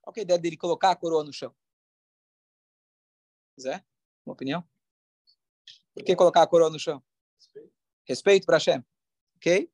Qual 0.00 0.14
é 0.16 0.20
a 0.20 0.22
ideia 0.22 0.38
dele 0.38 0.56
colocar 0.56 0.92
a 0.92 0.96
coroa 0.96 1.24
no 1.24 1.32
chão? 1.32 1.54
Zé, 3.60 3.84
uma 4.24 4.32
opinião? 4.32 4.64
Por 5.92 6.04
que 6.04 6.16
colocar 6.16 6.42
a 6.42 6.46
coroa 6.46 6.70
no 6.70 6.78
chão? 6.78 7.02
Respeito 8.04 8.46
para 8.46 8.56
Hashem. 8.56 8.84
Ok? 9.36 9.70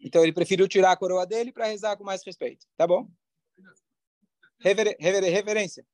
Então 0.00 0.22
ele 0.22 0.32
preferiu 0.32 0.66
tirar 0.66 0.92
a 0.92 0.96
coroa 0.96 1.26
dele 1.26 1.52
para 1.52 1.66
rezar 1.66 1.96
com 1.96 2.04
mais 2.04 2.24
respeito. 2.24 2.66
Tá 2.76 2.86
bom? 2.86 3.08
Rever, 4.58 4.96
rever, 4.98 5.22
reverência. 5.24 5.86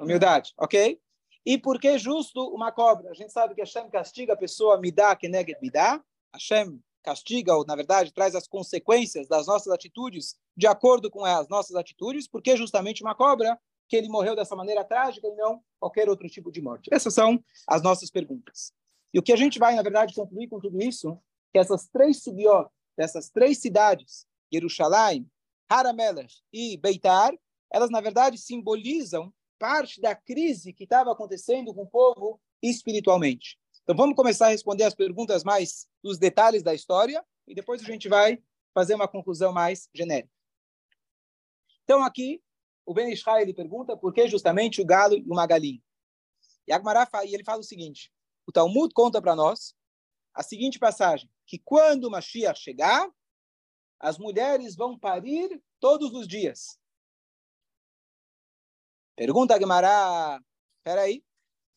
Humildade. 0.00 0.54
Ok? 0.56 1.00
E 1.44 1.58
por 1.58 1.80
que 1.80 1.98
justo 1.98 2.46
uma 2.54 2.72
cobra? 2.72 3.10
A 3.10 3.14
gente 3.14 3.32
sabe 3.32 3.54
que 3.54 3.60
Hashem 3.60 3.88
castiga 3.90 4.32
a 4.32 4.36
pessoa, 4.36 4.80
me 4.80 4.90
dá, 4.90 5.14
que 5.14 5.28
nega, 5.28 5.56
me 5.60 5.70
dá. 5.70 6.02
Hashem 6.32 6.82
castiga, 7.02 7.54
ou 7.54 7.64
na 7.64 7.74
verdade 7.74 8.12
traz 8.12 8.34
as 8.34 8.46
consequências 8.46 9.28
das 9.28 9.46
nossas 9.46 9.72
atitudes 9.72 10.36
de 10.56 10.66
acordo 10.66 11.10
com 11.10 11.24
as 11.24 11.48
nossas 11.48 11.74
atitudes, 11.76 12.28
porque 12.28 12.56
justamente 12.56 13.02
uma 13.02 13.14
cobra 13.14 13.58
que 13.88 13.96
ele 13.96 14.08
morreu 14.08 14.36
dessa 14.36 14.54
maneira 14.54 14.84
trágica 14.84 15.26
e 15.26 15.34
não 15.34 15.62
qualquer 15.80 16.08
outro 16.08 16.28
tipo 16.28 16.52
de 16.52 16.60
morte. 16.60 16.90
Essas 16.92 17.14
são 17.14 17.42
as 17.66 17.80
nossas 17.80 18.10
perguntas. 18.10 18.72
E 19.14 19.18
o 19.18 19.22
que 19.22 19.32
a 19.32 19.36
gente 19.36 19.58
vai, 19.58 19.74
na 19.74 19.82
verdade, 19.82 20.14
concluir 20.14 20.48
com 20.48 20.60
tudo 20.60 20.82
isso, 20.82 21.18
que 21.50 21.58
essas 21.58 21.88
três 21.88 22.22
subiot, 22.22 22.68
dessas 22.98 23.30
três 23.30 23.58
cidades, 23.58 24.26
Jerusalém, 24.52 25.30
Haramelech 25.68 26.42
e 26.52 26.76
Beitar, 26.76 27.32
elas, 27.70 27.90
na 27.90 28.00
verdade, 28.00 28.36
simbolizam 28.36 29.32
parte 29.56 30.00
da 30.00 30.16
crise 30.16 30.72
que 30.72 30.82
estava 30.82 31.12
acontecendo 31.12 31.72
com 31.72 31.82
o 31.82 31.86
povo 31.86 32.40
espiritualmente. 32.60 33.56
Então 33.82 33.94
vamos 33.96 34.16
começar 34.16 34.46
a 34.46 34.50
responder 34.50 34.82
as 34.82 34.96
perguntas 34.96 35.44
mais 35.44 35.86
dos 36.02 36.18
detalhes 36.18 36.62
da 36.62 36.74
história 36.74 37.24
e 37.46 37.54
depois 37.54 37.80
a 37.80 37.84
gente 37.84 38.08
vai 38.08 38.42
fazer 38.74 38.94
uma 38.94 39.06
conclusão 39.06 39.52
mais 39.52 39.88
genérica. 39.94 40.32
Então 41.84 42.02
aqui 42.02 42.42
o 42.84 42.92
Ben 42.92 43.12
Israel 43.12 43.54
pergunta 43.54 43.96
por 43.96 44.12
que 44.12 44.26
justamente 44.26 44.80
o 44.80 44.84
galo 44.84 45.14
e 45.14 45.22
uma 45.22 45.46
galinha. 45.46 45.80
E 46.66 46.72
Agmará 46.72 47.08
ele 47.22 47.44
fala 47.44 47.60
o 47.60 47.64
seguinte: 47.64 48.12
o 48.46 48.52
Talmud 48.52 48.92
conta 48.92 49.22
para 49.22 49.36
nós 49.36 49.74
a 50.34 50.42
seguinte 50.42 50.78
passagem, 50.78 51.30
que 51.48 51.58
quando 51.58 52.04
o 52.04 52.10
Mashiach 52.10 52.60
chegar, 52.60 53.10
as 53.98 54.18
mulheres 54.18 54.76
vão 54.76 54.98
parir 54.98 55.60
todos 55.80 56.12
os 56.12 56.28
dias. 56.28 56.78
Pergunta 59.16 59.54
a 59.54 59.58
Guimará, 59.58 60.40
peraí, 60.84 61.24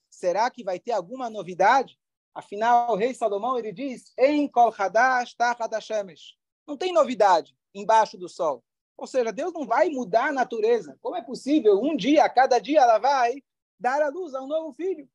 será 0.10 0.52
que 0.52 0.64
vai 0.64 0.78
ter 0.78 0.92
alguma 0.92 1.30
novidade? 1.30 1.98
Afinal, 2.36 2.92
o 2.92 2.96
rei 2.96 3.14
Salomão 3.14 3.58
ele 3.58 3.72
diz, 3.72 4.14
em 4.18 4.48
Kol 4.48 4.74
Hadash 4.78 5.36
Shemesh. 5.82 6.38
Não 6.68 6.78
tem 6.78 6.94
novidade 6.94 7.56
embaixo 7.74 8.18
do 8.18 8.28
sol. 8.28 8.64
Ou 8.98 9.08
seja, 9.08 9.32
Deus 9.32 9.54
não 9.54 9.66
vai 9.66 9.90
mudar 9.90 10.28
a 10.28 10.34
natureza. 10.34 10.98
Como 11.02 11.16
é 11.16 11.22
possível? 11.24 11.82
Um 11.82 11.96
dia, 11.96 12.26
a 12.26 12.30
cada 12.30 12.60
dia, 12.60 12.82
ela 12.82 13.00
vai 13.00 13.42
dar 13.80 14.02
a 14.02 14.10
luz 14.10 14.36
a 14.36 14.42
um 14.44 14.48
novo 14.48 14.74
filho. 14.74 15.10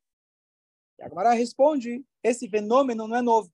E 0.98 1.02
a 1.02 1.32
responde, 1.32 2.04
esse 2.22 2.48
fenômeno 2.48 3.06
não 3.06 3.16
é 3.16 3.22
novo. 3.22 3.52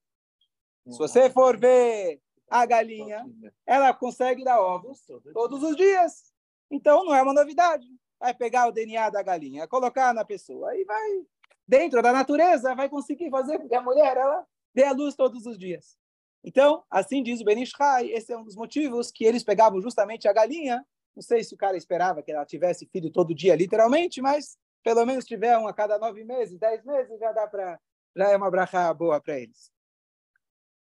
Se 0.88 0.98
você 0.98 1.30
for 1.30 1.56
ver 1.56 2.20
a 2.50 2.66
galinha, 2.66 3.24
ela 3.66 3.94
consegue 3.94 4.44
dar 4.44 4.60
ovos 4.60 5.04
todos 5.32 5.62
os 5.62 5.76
dias. 5.76 6.32
Então, 6.70 7.04
não 7.04 7.14
é 7.14 7.22
uma 7.22 7.32
novidade 7.32 7.86
vai 8.22 8.32
pegar 8.32 8.68
o 8.68 8.72
DNA 8.72 9.10
da 9.10 9.20
galinha, 9.20 9.66
colocar 9.66 10.14
na 10.14 10.24
pessoa 10.24 10.76
e 10.76 10.84
vai, 10.84 11.26
dentro 11.66 12.00
da 12.00 12.12
natureza, 12.12 12.72
vai 12.72 12.88
conseguir 12.88 13.28
fazer 13.30 13.58
com 13.58 13.68
que 13.68 13.74
a 13.74 13.82
mulher 13.82 14.16
ela 14.16 14.46
dê 14.72 14.84
a 14.84 14.92
luz 14.92 15.16
todos 15.16 15.44
os 15.44 15.58
dias. 15.58 15.98
Então, 16.44 16.84
assim 16.88 17.20
diz 17.20 17.40
o 17.40 17.44
Benishai, 17.44 18.12
esse 18.12 18.32
é 18.32 18.38
um 18.38 18.44
dos 18.44 18.54
motivos 18.54 19.10
que 19.10 19.24
eles 19.24 19.42
pegavam 19.42 19.80
justamente 19.80 20.28
a 20.28 20.32
galinha. 20.32 20.86
Não 21.16 21.22
sei 21.22 21.42
se 21.42 21.52
o 21.52 21.58
cara 21.58 21.76
esperava 21.76 22.22
que 22.22 22.30
ela 22.30 22.46
tivesse 22.46 22.86
filho 22.86 23.10
todo 23.10 23.34
dia, 23.34 23.56
literalmente, 23.56 24.22
mas 24.22 24.56
pelo 24.84 25.04
menos 25.04 25.24
tiver 25.24 25.58
um 25.58 25.66
a 25.66 25.74
cada 25.74 25.98
nove 25.98 26.22
meses, 26.22 26.60
dez 26.60 26.84
meses, 26.84 27.18
já 27.18 27.32
dá 27.32 27.48
para 27.48 27.78
já 28.14 28.30
é 28.30 28.36
uma 28.36 28.50
bracha 28.50 28.92
boa 28.94 29.20
para 29.20 29.40
eles. 29.40 29.71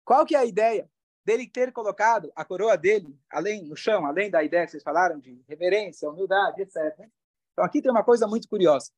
Qual 0.08 0.26
que 0.26 0.36
é 0.36 0.40
a 0.40 0.46
ideia 0.46 0.90
dele 1.26 1.46
ter 1.50 1.74
colocado 1.74 2.32
a 2.34 2.46
coroa 2.46 2.78
dele 2.78 3.20
além 3.30 3.66
no 3.66 3.76
chão, 3.76 4.06
além 4.06 4.32
da 4.32 4.42
ideia 4.42 4.64
que 4.64 4.72
vocês 4.72 4.82
falaram 4.82 5.20
de 5.20 5.44
reverência, 5.50 6.10
humildade, 6.10 6.62
etc. 6.62 6.98
Então 7.52 7.66
aqui 7.66 7.82
tem 7.82 7.92
uma 7.92 8.06
coisa 8.06 8.26
muito 8.26 8.48
curiosa. 8.48 8.90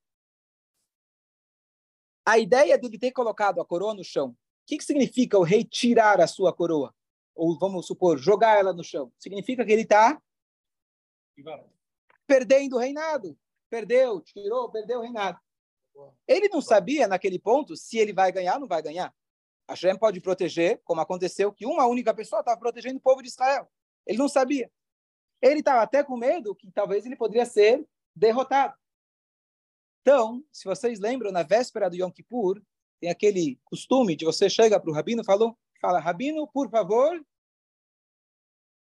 A 2.23 2.37
ideia 2.37 2.77
dele 2.77 2.99
ter 2.99 3.11
colocado 3.11 3.59
a 3.59 3.65
coroa 3.65 3.95
no 3.95 4.03
chão, 4.03 4.27
o 4.27 4.35
que, 4.67 4.77
que 4.77 4.83
significa 4.83 5.39
o 5.39 5.41
rei 5.41 5.63
tirar 5.63 6.21
a 6.21 6.27
sua 6.27 6.53
coroa? 6.53 6.93
Ou 7.33 7.57
vamos 7.57 7.87
supor, 7.87 8.19
jogar 8.19 8.59
ela 8.59 8.71
no 8.71 8.83
chão? 8.83 9.11
Significa 9.17 9.65
que 9.65 9.71
ele 9.71 9.81
está 9.81 10.21
perdendo 12.27 12.75
o 12.75 12.79
reinado. 12.79 13.35
Perdeu, 13.67 14.21
tirou, 14.21 14.69
perdeu 14.69 14.99
o 14.99 15.01
reinado. 15.01 15.39
Ele 16.27 16.49
não 16.49 16.61
sabia 16.61 17.07
naquele 17.07 17.39
ponto 17.39 17.75
se 17.75 17.97
ele 17.97 18.13
vai 18.13 18.31
ganhar 18.31 18.53
ou 18.53 18.59
não 18.59 18.67
vai 18.67 18.83
ganhar. 18.83 19.11
A 19.69 19.75
Shem 19.75 19.95
pode 19.95 20.19
proteger, 20.19 20.81
como 20.83 20.99
aconteceu, 20.99 21.53
que 21.53 21.63
uma 21.63 21.85
única 21.85 22.11
pessoa 22.11 22.39
estava 22.39 22.59
protegendo 22.59 22.97
o 22.97 23.01
povo 23.01 23.21
de 23.21 23.27
Israel. 23.27 23.69
Ele 24.03 24.17
não 24.17 24.27
sabia. 24.27 24.71
Ele 25.39 25.59
estava 25.59 25.83
até 25.83 26.03
com 26.03 26.17
medo 26.17 26.55
que 26.55 26.71
talvez 26.71 27.05
ele 27.05 27.15
poderia 27.15 27.45
ser 27.45 27.87
derrotado. 28.15 28.73
Então, 30.01 30.43
se 30.51 30.65
vocês 30.65 30.99
lembram, 30.99 31.31
na 31.31 31.43
véspera 31.43 31.87
do 31.87 31.95
Yom 31.95 32.09
Kippur, 32.09 32.59
tem 32.99 33.11
aquele 33.11 33.59
costume 33.63 34.15
de 34.15 34.25
você 34.25 34.49
chega 34.49 34.79
para 34.79 34.89
o 34.89 34.93
rabino 34.93 35.21
e 35.21 35.25
fala, 35.25 35.55
fala, 35.79 35.99
rabino, 35.99 36.47
por 36.47 36.67
favor, 36.71 37.23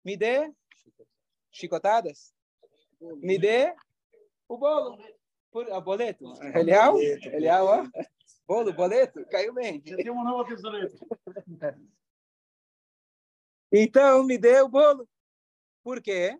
me 0.03 0.18
dê 0.18 0.51
chicotadas, 1.51 2.34
me 3.00 3.38
dê 3.38 3.75
o 4.48 4.58
bolo, 4.58 4.98
por, 5.51 5.68
o 5.68 5.82
boleto. 5.82 6.34
Elial? 6.56 7.00
Elial, 7.00 7.68
ó. 7.68 7.88
Bolo, 8.54 8.72
boleto, 8.72 9.26
caiu 9.32 9.52
bem. 9.52 9.82
Já 9.84 9.96
tem 9.96 10.12
uma 10.12 10.24
nova 10.24 10.48
tesoureta. 10.48 10.96
Então, 13.76 14.24
me 14.24 14.38
dê 14.38 14.62
o 14.62 14.70
bolo. 14.70 15.10
Por 15.84 16.00
quê? 16.00 16.40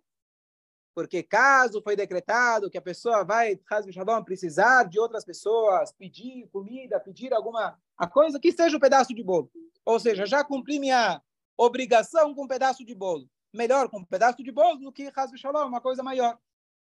porque 0.94 1.24
caso 1.24 1.82
foi 1.82 1.96
decretado 1.96 2.70
que 2.70 2.78
a 2.78 2.82
pessoa 2.82 3.24
vai, 3.24 3.60
Shalom, 3.92 4.24
precisar 4.24 4.84
de 4.84 5.00
outras 5.00 5.26
pessoas, 5.26 5.92
pedir 5.92 6.48
comida, 6.50 7.00
pedir 7.00 7.34
alguma 7.34 7.76
a 7.98 8.06
coisa, 8.06 8.40
que 8.40 8.52
seja 8.52 8.78
um 8.78 8.80
pedaço 8.80 9.16
de 9.16 9.24
bolo. 9.24 9.50
Ou 9.84 10.00
seja, 10.00 10.28
já 10.28 10.44
cumpri 10.44 10.78
minha 10.78 11.20
obrigação 11.58 12.36
com 12.36 12.44
um 12.44 12.48
pedaço 12.48 12.86
de 12.86 12.94
bolo. 12.94 13.28
Melhor 13.52 13.90
com 13.90 13.98
um 13.98 14.06
pedaço 14.06 14.44
de 14.44 14.52
bolo 14.52 14.78
do 14.78 14.92
que 14.92 15.12
Shalom, 15.36 15.68
uma 15.68 15.82
coisa 15.82 16.04
maior. 16.04 16.38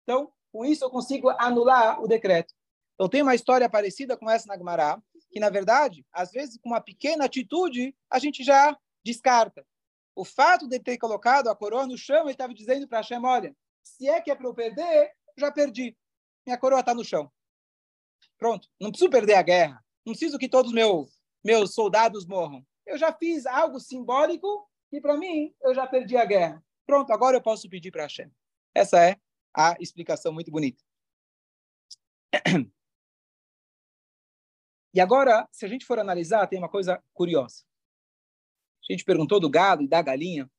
Então, 0.02 0.34
com 0.52 0.66
isso 0.66 0.84
eu 0.84 0.90
consigo 0.90 1.30
anular 1.30 2.02
o 2.02 2.08
decreto. 2.08 2.56
Então, 2.96 3.10
tem 3.10 3.22
uma 3.22 3.36
história 3.36 3.70
parecida 3.70 4.16
com 4.16 4.30
essa 4.30 4.48
na 4.48 4.58
Gemara, 4.58 5.02
que, 5.32 5.40
na 5.40 5.50
verdade, 5.50 6.06
às 6.12 6.32
vezes, 6.32 6.60
com 6.62 6.70
uma 6.70 6.82
pequena 6.82 7.26
atitude, 7.26 7.96
a 8.10 8.20
gente 8.20 8.44
já 8.44 8.78
descarta. 9.04 9.66
O 10.16 10.24
fato 10.24 10.68
de 10.68 10.80
ter 10.80 10.98
colocado 10.98 11.50
a 11.50 11.56
coroa 11.56 11.88
no 11.88 11.98
chão, 11.98 12.24
ele 12.24 12.32
estava 12.32 12.54
dizendo 12.54 12.88
para 12.88 13.00
Hashem, 13.00 13.26
olha, 13.26 13.56
se 13.82 14.08
é 14.08 14.22
que 14.22 14.30
é 14.30 14.36
para 14.36 14.48
eu 14.48 14.54
perder, 14.54 15.12
já 15.38 15.52
perdi. 15.52 15.98
Minha 16.46 16.58
coroa 16.58 16.82
está 16.82 16.94
no 16.94 17.04
chão. 17.04 17.32
Pronto, 18.38 18.70
não 18.80 18.92
preciso 18.92 19.10
perder 19.10 19.36
a 19.36 19.42
guerra. 19.42 19.84
Não 20.06 20.14
preciso 20.14 20.38
que 20.38 20.50
todos 20.50 20.72
meu, 20.72 21.08
meus 21.44 21.74
soldados 21.74 22.26
morram. 22.26 22.66
Eu 22.86 22.98
já 22.98 23.12
fiz 23.12 23.46
algo 23.46 23.80
simbólico 23.80 24.70
e, 24.92 25.02
para 25.02 25.18
mim, 25.18 25.54
eu 25.62 25.74
já 25.74 25.88
perdi 25.88 26.16
a 26.18 26.26
guerra. 26.26 26.64
Pronto, 26.86 27.12
agora 27.12 27.38
eu 27.38 27.42
posso 27.42 27.70
pedir 27.70 27.92
para 27.92 28.04
Hashem. 28.04 28.32
Essa 28.76 29.04
é 29.04 29.18
a 29.56 29.76
explicação 29.80 30.34
muito 30.34 30.52
bonita. 30.52 30.84
E 34.94 35.02
agora, 35.02 35.48
se 35.52 35.66
a 35.66 35.68
gente 35.68 35.86
for 35.86 35.98
analisar, 35.98 36.46
tem 36.48 36.60
uma 36.60 36.70
coisa 36.70 37.04
curiosa. 37.14 37.64
A 38.88 38.94
gente 38.94 39.04
perguntou 39.04 39.40
do 39.40 39.50
gado 39.50 39.82
e 39.82 39.88
da 39.88 40.02
galinha, 40.02 40.50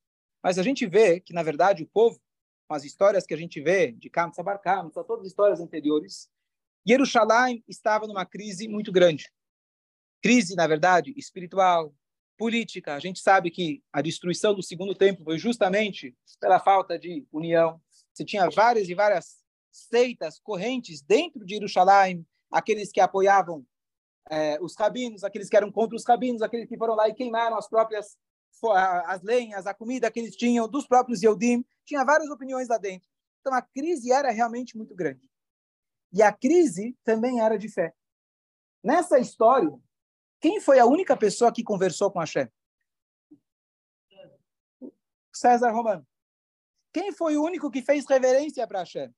mas 0.43 0.59
a 0.59 0.63
gente 0.63 0.85
vê 0.85 1.19
que, 1.19 1.33
na 1.33 1.41
verdade, 1.41 1.83
o 1.83 1.87
povo, 1.87 2.19
com 2.67 2.75
as 2.75 2.83
histórias 2.83 3.25
que 3.25 3.33
a 3.33 3.37
gente 3.37 3.61
vê 3.61 3.91
de 3.91 4.09
Kamsa 4.09 4.43
Bar 4.43 4.59
Kamsa, 4.59 5.03
todas 5.03 5.25
as 5.25 5.31
histórias 5.31 5.61
anteriores, 5.61 6.29
Jerusalém 6.85 7.63
estava 7.67 8.07
numa 8.07 8.25
crise 8.25 8.67
muito 8.67 8.91
grande. 8.91 9.31
Crise, 10.21 10.55
na 10.55 10.67
verdade, 10.67 11.13
espiritual, 11.15 11.95
política. 12.37 12.95
A 12.95 12.99
gente 12.99 13.19
sabe 13.19 13.49
que 13.49 13.81
a 13.93 14.01
destruição 14.01 14.53
do 14.53 14.61
segundo 14.61 14.93
templo 14.93 15.23
foi 15.23 15.37
justamente 15.37 16.15
pela 16.39 16.59
falta 16.59 16.99
de 16.99 17.25
união. 17.31 17.81
Você 18.13 18.25
tinha 18.25 18.49
várias 18.49 18.89
e 18.89 18.93
várias 18.93 19.37
seitas, 19.71 20.39
correntes 20.39 21.01
dentro 21.01 21.45
de 21.45 21.55
Jerusalém, 21.55 22.25
aqueles 22.51 22.91
que 22.91 22.99
apoiavam 22.99 23.65
é, 24.29 24.59
os 24.61 24.75
rabinos, 24.75 25.23
aqueles 25.23 25.49
que 25.49 25.57
eram 25.57 25.71
contra 25.71 25.95
os 25.95 26.05
rabinos, 26.05 26.41
aqueles 26.41 26.67
que 26.67 26.77
foram 26.77 26.95
lá 26.95 27.07
e 27.07 27.13
queimaram 27.13 27.57
as 27.57 27.67
próprias 27.67 28.17
as 29.05 29.21
lenhas, 29.21 29.67
a 29.67 29.73
comida 29.73 30.09
que 30.09 30.17
eles 30.19 30.35
tinham 30.35 30.67
dos 30.67 30.87
próprios 30.87 31.21
Yehudim, 31.21 31.63
tinha 31.83 32.05
várias 32.05 32.29
opiniões 32.29 32.69
lá 32.69 32.77
dentro. 32.77 33.07
Então 33.41 33.53
a 33.53 33.61
crise 33.61 34.11
era 34.11 34.31
realmente 34.31 34.77
muito 34.77 34.95
grande. 34.95 35.29
E 36.11 36.23
a 36.23 36.31
crise 36.31 36.97
também 37.03 37.41
era 37.41 37.59
de 37.59 37.69
fé. 37.69 37.93
Nessa 38.81 39.19
história, 39.19 39.69
quem 40.39 40.61
foi 40.61 40.79
a 40.79 40.85
única 40.85 41.17
pessoa 41.17 41.51
que 41.51 41.63
conversou 41.63 42.09
com 42.09 42.19
Hashem? 42.19 42.49
César 45.33 45.71
Romano. 45.71 46.07
Quem 46.93 47.11
foi 47.11 47.35
o 47.35 47.43
único 47.43 47.69
que 47.69 47.81
fez 47.81 48.05
reverência 48.07 48.65
para 48.65 48.79
Hashem? 48.79 49.13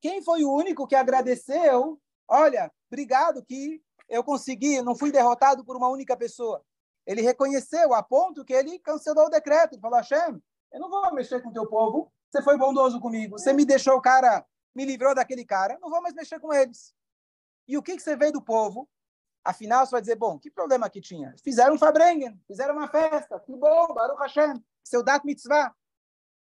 Quem 0.00 0.20
foi 0.20 0.42
o 0.42 0.52
único 0.52 0.86
que 0.86 0.96
agradeceu 0.96 2.02
Olha, 2.34 2.72
obrigado 2.92 3.42
que 3.42 3.82
eu 4.06 4.22
consegui, 4.22 4.82
não 4.82 4.94
fui 4.94 5.10
derrotado 5.10 5.64
por 5.64 5.76
uma 5.76 5.88
única 5.88 6.14
pessoa. 6.14 6.62
Ele 7.06 7.22
reconheceu 7.22 7.94
a 7.94 8.02
ponto 8.02 8.44
que 8.44 8.52
ele 8.52 8.78
cancelou 8.78 9.26
o 9.26 9.30
decreto. 9.30 9.72
Ele 9.72 9.80
falou, 9.80 9.96
Hashem, 9.96 10.40
eu 10.70 10.80
não 10.80 10.90
vou 10.90 11.12
mexer 11.14 11.40
com 11.42 11.48
o 11.48 11.52
teu 11.52 11.66
povo. 11.66 12.12
Você 12.30 12.42
foi 12.42 12.58
bondoso 12.58 13.00
comigo. 13.00 13.38
Você 13.38 13.52
me 13.52 13.64
deixou 13.64 13.96
o 13.96 14.00
cara, 14.00 14.44
me 14.74 14.84
livrou 14.84 15.14
daquele 15.14 15.44
cara. 15.44 15.78
Não 15.80 15.88
vou 15.88 16.02
mais 16.02 16.14
mexer 16.14 16.38
com 16.38 16.52
eles. 16.52 16.94
E 17.66 17.78
o 17.78 17.82
que, 17.82 17.96
que 17.96 18.02
você 18.02 18.14
vê 18.14 18.30
do 18.30 18.42
povo? 18.42 18.88
Afinal, 19.42 19.84
você 19.84 19.92
vai 19.92 20.00
dizer, 20.02 20.16
bom, 20.16 20.38
que 20.38 20.50
problema 20.50 20.88
que 20.90 21.00
tinha? 21.00 21.34
Fizeram 21.42 21.74
um 21.74 21.78
Fabrengen, 21.78 22.38
fizeram 22.46 22.76
uma 22.76 22.88
festa. 22.88 23.40
Que 23.40 23.56
bom, 23.56 23.94
Baruch 23.94 24.20
Hashem, 24.20 24.62
seu 24.84 25.02
dat 25.02 25.24
mitzvah. 25.24 25.74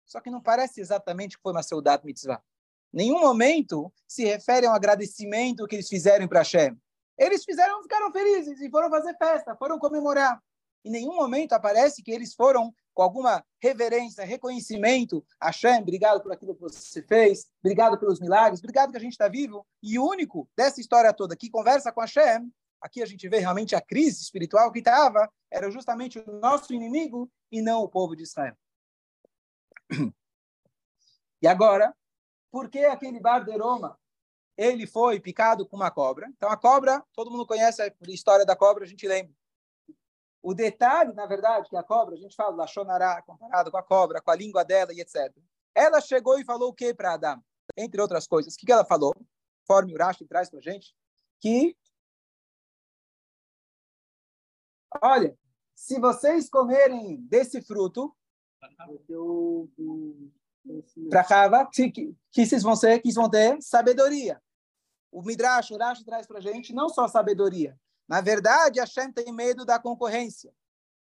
Só 0.05 0.19
que 0.19 0.29
não 0.29 0.41
parece 0.41 0.81
exatamente 0.81 1.37
que 1.37 1.41
foi 1.41 1.53
uma 1.53 1.63
seu 1.63 1.81
dat 1.81 2.05
mitzvah 2.05 2.43
nenhum 2.91 3.19
momento 3.19 3.91
se 4.07 4.25
refere 4.25 4.65
a 4.65 4.71
um 4.71 4.73
agradecimento 4.73 5.65
que 5.67 5.75
eles 5.75 5.87
fizeram 5.87 6.27
para 6.27 6.39
Hashem. 6.39 6.77
Eles 7.17 7.43
fizeram, 7.43 7.81
ficaram 7.83 8.11
felizes 8.11 8.59
e 8.61 8.69
foram 8.69 8.89
fazer 8.89 9.15
festa, 9.17 9.55
foram 9.55 9.77
comemorar. 9.77 10.41
Em 10.83 10.89
nenhum 10.89 11.15
momento 11.15 11.53
aparece 11.53 12.01
que 12.01 12.11
eles 12.11 12.33
foram 12.33 12.73
com 12.93 13.03
alguma 13.03 13.43
reverência, 13.61 14.25
reconhecimento. 14.25 15.23
Hashem, 15.41 15.81
obrigado 15.81 16.21
por 16.21 16.31
aquilo 16.31 16.55
que 16.55 16.61
você 16.61 17.01
fez, 17.03 17.45
obrigado 17.63 17.99
pelos 17.99 18.19
milagres, 18.19 18.59
obrigado 18.59 18.91
que 18.91 18.97
a 18.97 19.01
gente 19.01 19.13
está 19.13 19.27
vivo. 19.27 19.65
E 19.81 19.97
o 19.99 20.05
único 20.05 20.49
dessa 20.57 20.81
história 20.81 21.13
toda 21.13 21.35
que 21.35 21.49
conversa 21.49 21.91
com 21.91 22.01
Hashem, 22.01 22.51
aqui 22.81 23.01
a 23.01 23.05
gente 23.05 23.29
vê 23.29 23.37
realmente 23.37 23.75
a 23.75 23.81
crise 23.81 24.21
espiritual 24.23 24.71
que 24.71 24.79
estava, 24.79 25.31
era 25.51 25.69
justamente 25.69 26.19
o 26.19 26.39
nosso 26.39 26.73
inimigo 26.73 27.31
e 27.51 27.61
não 27.61 27.83
o 27.83 27.89
povo 27.89 28.15
de 28.15 28.23
Israel. 28.23 28.55
E 31.43 31.47
agora, 31.47 31.91
por 32.51 32.69
que 32.69 32.85
aquele 32.85 33.19
Barderoma 33.19 33.97
ele 34.57 34.85
foi 34.85 35.19
picado 35.19 35.65
com 35.65 35.77
uma 35.77 35.89
cobra? 35.89 36.27
Então, 36.35 36.49
a 36.49 36.57
cobra, 36.57 37.03
todo 37.13 37.31
mundo 37.31 37.47
conhece 37.47 37.81
a 37.81 37.91
história 38.09 38.45
da 38.45 38.55
cobra, 38.55 38.83
a 38.83 38.87
gente 38.87 39.07
lembra. 39.07 39.33
O 40.43 40.53
detalhe, 40.53 41.13
na 41.13 41.25
verdade, 41.25 41.69
que 41.69 41.77
a 41.77 41.83
cobra, 41.83 42.15
a 42.15 42.17
gente 42.17 42.35
fala 42.35 42.57
da 42.57 42.67
Shonará, 42.67 43.21
comparado 43.21 43.71
com 43.71 43.77
a 43.77 43.83
cobra, 43.83 44.21
com 44.21 44.31
a 44.31 44.35
língua 44.35 44.65
dela 44.65 44.91
e 44.93 44.99
etc. 44.99 45.31
Ela 45.73 46.01
chegou 46.01 46.37
e 46.39 46.45
falou 46.45 46.69
o 46.69 46.73
que 46.73 46.93
para 46.93 47.13
Adão? 47.13 47.43
Entre 47.77 48.01
outras 48.01 48.27
coisas. 48.27 48.53
O 48.53 48.57
que, 48.57 48.65
que 48.65 48.71
ela 48.71 48.83
falou? 48.83 49.13
Forme 49.65 49.93
Urashi 49.93 50.25
traz 50.25 50.49
para 50.49 50.59
a 50.59 50.61
gente. 50.61 50.93
Que, 51.39 51.77
olha, 55.01 55.37
se 55.75 55.99
vocês 55.99 56.49
comerem 56.49 57.17
desse 57.21 57.61
fruto, 57.61 58.15
eu, 59.07 59.69
Rava, 61.27 61.67
que, 61.71 61.91
que 61.91 62.45
vocês 62.45 62.63
vão 62.63 62.75
ser, 62.75 62.99
que 62.99 63.11
vão 63.13 63.29
ter 63.29 63.61
sabedoria. 63.61 64.41
O 65.11 65.21
Midrash, 65.21 65.71
o 65.71 65.77
Rashi 65.77 66.05
traz 66.05 66.25
para 66.25 66.37
a 66.37 66.41
gente 66.41 66.73
não 66.73 66.87
só 66.87 67.07
sabedoria. 67.07 67.77
Na 68.07 68.21
verdade, 68.21 68.79
a 68.79 68.85
Shem 68.85 69.11
tem 69.11 69.31
medo 69.33 69.65
da 69.65 69.79
concorrência. 69.79 70.53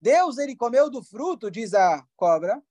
Deus, 0.01 0.37
ele 0.37 0.55
comeu 0.55 0.89
do 0.89 1.03
fruto, 1.03 1.51
diz 1.51 1.73
a 1.73 2.03
cobra, 2.15 2.61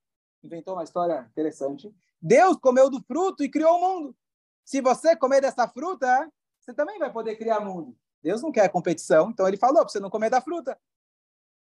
inventou 0.42 0.74
uma 0.74 0.82
história 0.82 1.28
interessante. 1.30 1.94
Deus 2.20 2.56
comeu 2.56 2.90
do 2.90 3.00
fruto 3.02 3.44
e 3.44 3.50
criou 3.50 3.76
o 3.76 3.80
mundo. 3.80 4.16
Se 4.64 4.80
você 4.80 5.14
comer 5.14 5.40
dessa 5.40 5.68
fruta, 5.68 6.30
você 6.58 6.74
também 6.74 6.98
vai 6.98 7.12
poder 7.12 7.36
criar 7.36 7.60
mundo. 7.60 7.96
Deus 8.22 8.42
não 8.42 8.52
quer 8.52 8.68
competição, 8.68 9.30
então 9.30 9.46
ele 9.46 9.56
falou 9.56 9.82
para 9.82 9.88
você 9.88 10.00
não 10.00 10.10
comer 10.10 10.30
da 10.30 10.40
fruta. 10.40 10.78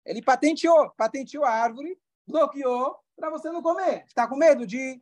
Ele 0.05 0.21
patenteou, 0.21 0.91
patenteou 0.91 1.43
a 1.43 1.49
árvore, 1.49 1.99
bloqueou 2.25 2.97
para 3.17 3.29
você 3.29 3.49
não 3.49 3.61
comer. 3.61 4.05
Está 4.05 4.27
com 4.27 4.35
medo 4.35 4.65
de. 4.65 4.99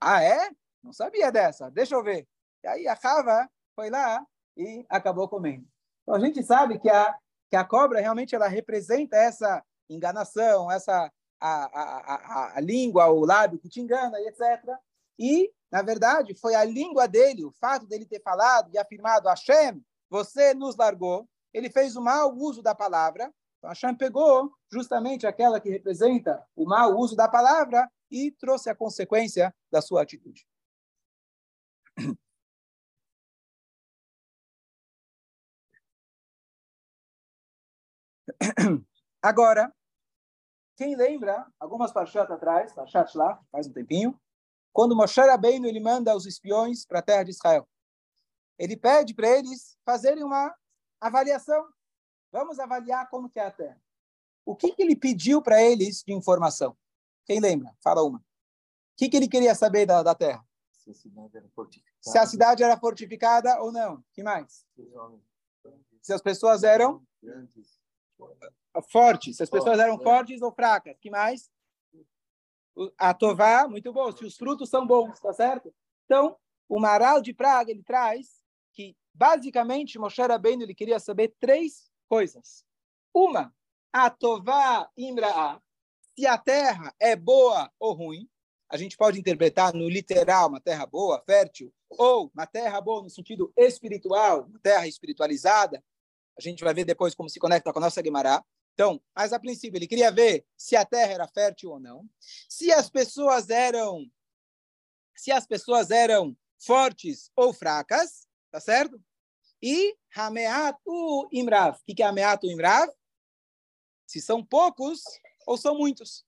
Ah, 0.00 0.22
é? 0.22 0.50
Não 0.82 0.92
sabia 0.92 1.30
dessa. 1.30 1.70
Deixa 1.70 1.94
eu 1.94 2.02
ver. 2.02 2.26
E 2.62 2.68
aí 2.68 2.88
a 2.88 2.94
Rava 2.94 3.48
foi 3.74 3.88
lá 3.88 4.24
e 4.56 4.84
acabou 4.88 5.28
comendo. 5.28 5.66
Então 6.02 6.14
a 6.14 6.20
gente 6.20 6.42
sabe 6.42 6.78
que 6.78 6.90
a, 6.90 7.16
que 7.48 7.56
a 7.56 7.64
cobra 7.64 8.00
realmente 8.00 8.34
ela 8.34 8.48
representa 8.48 9.16
essa 9.16 9.64
enganação, 9.88 10.70
essa 10.70 11.10
a, 11.40 11.64
a, 11.64 12.14
a, 12.14 12.56
a 12.58 12.60
língua, 12.60 13.06
o 13.06 13.24
lábio 13.24 13.58
que 13.58 13.68
te 13.68 13.80
engana 13.80 14.18
e 14.20 14.28
etc. 14.28 14.76
E, 15.18 15.52
na 15.70 15.82
verdade, 15.82 16.34
foi 16.34 16.54
a 16.54 16.64
língua 16.64 17.06
dele, 17.06 17.44
o 17.44 17.52
fato 17.52 17.86
dele 17.86 18.06
ter 18.06 18.20
falado 18.22 18.70
e 18.72 18.78
afirmado 18.78 19.28
Hashem, 19.28 19.82
você 20.10 20.54
nos 20.54 20.76
largou. 20.76 21.28
Ele 21.52 21.70
fez 21.70 21.96
o 21.96 22.02
mau 22.02 22.34
uso 22.34 22.62
da 22.62 22.74
palavra 22.74 23.32
então, 23.64 23.70
Hashem 23.70 23.96
pegou 23.96 24.52
justamente 24.70 25.26
aquela 25.26 25.58
que 25.58 25.70
representa 25.70 26.46
o 26.54 26.66
mau 26.66 26.98
uso 26.98 27.16
da 27.16 27.26
palavra 27.26 27.90
e 28.10 28.30
trouxe 28.30 28.68
a 28.68 28.74
consequência 28.74 29.54
da 29.70 29.80
sua 29.80 30.02
atitude. 30.02 30.46
Agora, 39.22 39.74
quem 40.76 40.94
lembra, 40.94 41.50
algumas 41.58 41.90
parchat 41.90 42.30
atrás, 42.30 42.74
parchat 42.74 43.16
lá, 43.16 43.40
faz 43.50 43.66
um 43.66 43.72
tempinho, 43.72 44.20
quando 44.72 44.94
Moshe 44.94 45.20
Rabbeinu 45.20 45.66
ele 45.66 45.80
manda 45.80 46.14
os 46.14 46.26
espiões 46.26 46.84
para 46.84 46.98
a 46.98 47.02
terra 47.02 47.22
de 47.22 47.30
Israel. 47.30 47.66
Ele 48.58 48.76
pede 48.76 49.14
para 49.14 49.28
eles 49.28 49.78
fazerem 49.86 50.22
uma 50.22 50.54
avaliação 51.00 51.66
Vamos 52.34 52.58
avaliar 52.58 53.08
como 53.08 53.30
que 53.30 53.38
é 53.38 53.46
a 53.46 53.50
Terra. 53.52 53.80
O 54.44 54.56
que, 54.56 54.72
que 54.72 54.82
ele 54.82 54.96
pediu 54.96 55.40
para 55.40 55.62
eles 55.62 56.02
de 56.02 56.12
informação? 56.12 56.76
Quem 57.24 57.38
lembra? 57.38 57.72
Fala 57.80 58.02
uma. 58.02 58.18
O 58.18 58.22
que, 58.96 59.08
que 59.08 59.16
ele 59.16 59.28
queria 59.28 59.54
saber 59.54 59.86
da, 59.86 60.02
da 60.02 60.16
Terra? 60.16 60.44
Se 60.72 60.90
a 60.90 60.94
cidade 60.94 61.36
era 61.36 61.48
fortificada. 61.50 61.96
Se 62.00 62.18
a 62.18 62.26
cidade 62.26 62.62
era 62.64 62.76
fortificada 62.76 63.62
ou 63.62 63.70
não. 63.70 64.04
que 64.12 64.24
mais? 64.24 64.66
Se 66.02 66.12
as 66.12 66.20
pessoas 66.20 66.64
eram 66.64 67.06
fortes. 68.90 69.36
Se 69.36 69.44
as 69.44 69.48
pessoas 69.48 69.78
eram 69.78 69.96
fortes 70.00 70.42
ou 70.42 70.50
fracas. 70.50 70.96
que 70.98 71.10
mais? 71.10 71.48
A 72.98 73.14
tová, 73.14 73.68
muito 73.68 73.92
bom. 73.92 74.10
Se 74.10 74.24
os 74.24 74.36
frutos 74.36 74.68
são 74.68 74.84
bons, 74.84 75.20
tá 75.20 75.32
certo? 75.32 75.72
Então, 76.04 76.36
o 76.68 76.80
Maral 76.80 77.22
de 77.22 77.32
Praga, 77.32 77.70
ele 77.70 77.84
traz 77.84 78.42
que, 78.72 78.96
basicamente, 79.14 80.00
Moshe 80.00 80.20
Rabbeinu, 80.20 80.64
ele 80.64 80.74
queria 80.74 80.98
saber 80.98 81.32
três 81.38 81.93
coisas. 82.08 82.64
Uma, 83.12 83.54
a 83.92 84.10
Tová 84.10 84.90
Imra'a, 84.96 85.60
se 86.16 86.26
a 86.26 86.38
terra 86.38 86.94
é 87.00 87.16
boa 87.16 87.70
ou 87.78 87.92
ruim, 87.92 88.28
a 88.68 88.76
gente 88.76 88.96
pode 88.96 89.18
interpretar 89.18 89.72
no 89.74 89.88
literal 89.88 90.48
uma 90.48 90.60
terra 90.60 90.86
boa, 90.86 91.22
fértil, 91.24 91.72
ou 91.90 92.30
uma 92.34 92.46
terra 92.46 92.80
boa 92.80 93.02
no 93.02 93.10
sentido 93.10 93.52
espiritual, 93.56 94.46
uma 94.46 94.58
terra 94.60 94.86
espiritualizada. 94.86 95.82
A 96.36 96.42
gente 96.42 96.64
vai 96.64 96.74
ver 96.74 96.84
depois 96.84 97.14
como 97.14 97.28
se 97.28 97.38
conecta 97.38 97.72
com 97.72 97.78
a 97.78 97.82
nossa 97.82 98.02
Guimará. 98.02 98.44
Então, 98.72 99.00
mas 99.14 99.32
a 99.32 99.38
princípio 99.38 99.78
ele 99.78 99.86
queria 99.86 100.10
ver 100.10 100.44
se 100.56 100.74
a 100.74 100.84
terra 100.84 101.12
era 101.12 101.28
fértil 101.28 101.70
ou 101.70 101.80
não, 101.80 102.04
se 102.48 102.72
as 102.72 102.90
pessoas 102.90 103.48
eram 103.48 104.04
se 105.16 105.30
as 105.30 105.46
pessoas 105.46 105.92
eram 105.92 106.36
fortes 106.58 107.30
ou 107.36 107.52
fracas, 107.52 108.26
tá 108.50 108.58
certo? 108.58 109.00
E 109.66 109.96
Hameatu 110.14 111.26
Imrav. 111.32 111.78
O 111.78 111.94
que 111.94 112.02
é 112.02 112.06
Hameatu 112.06 112.46
Imrav? 112.46 112.92
Se 114.06 114.20
são 114.20 114.44
poucos 114.44 115.02
ou 115.46 115.56
são 115.56 115.78
muitos, 115.78 116.22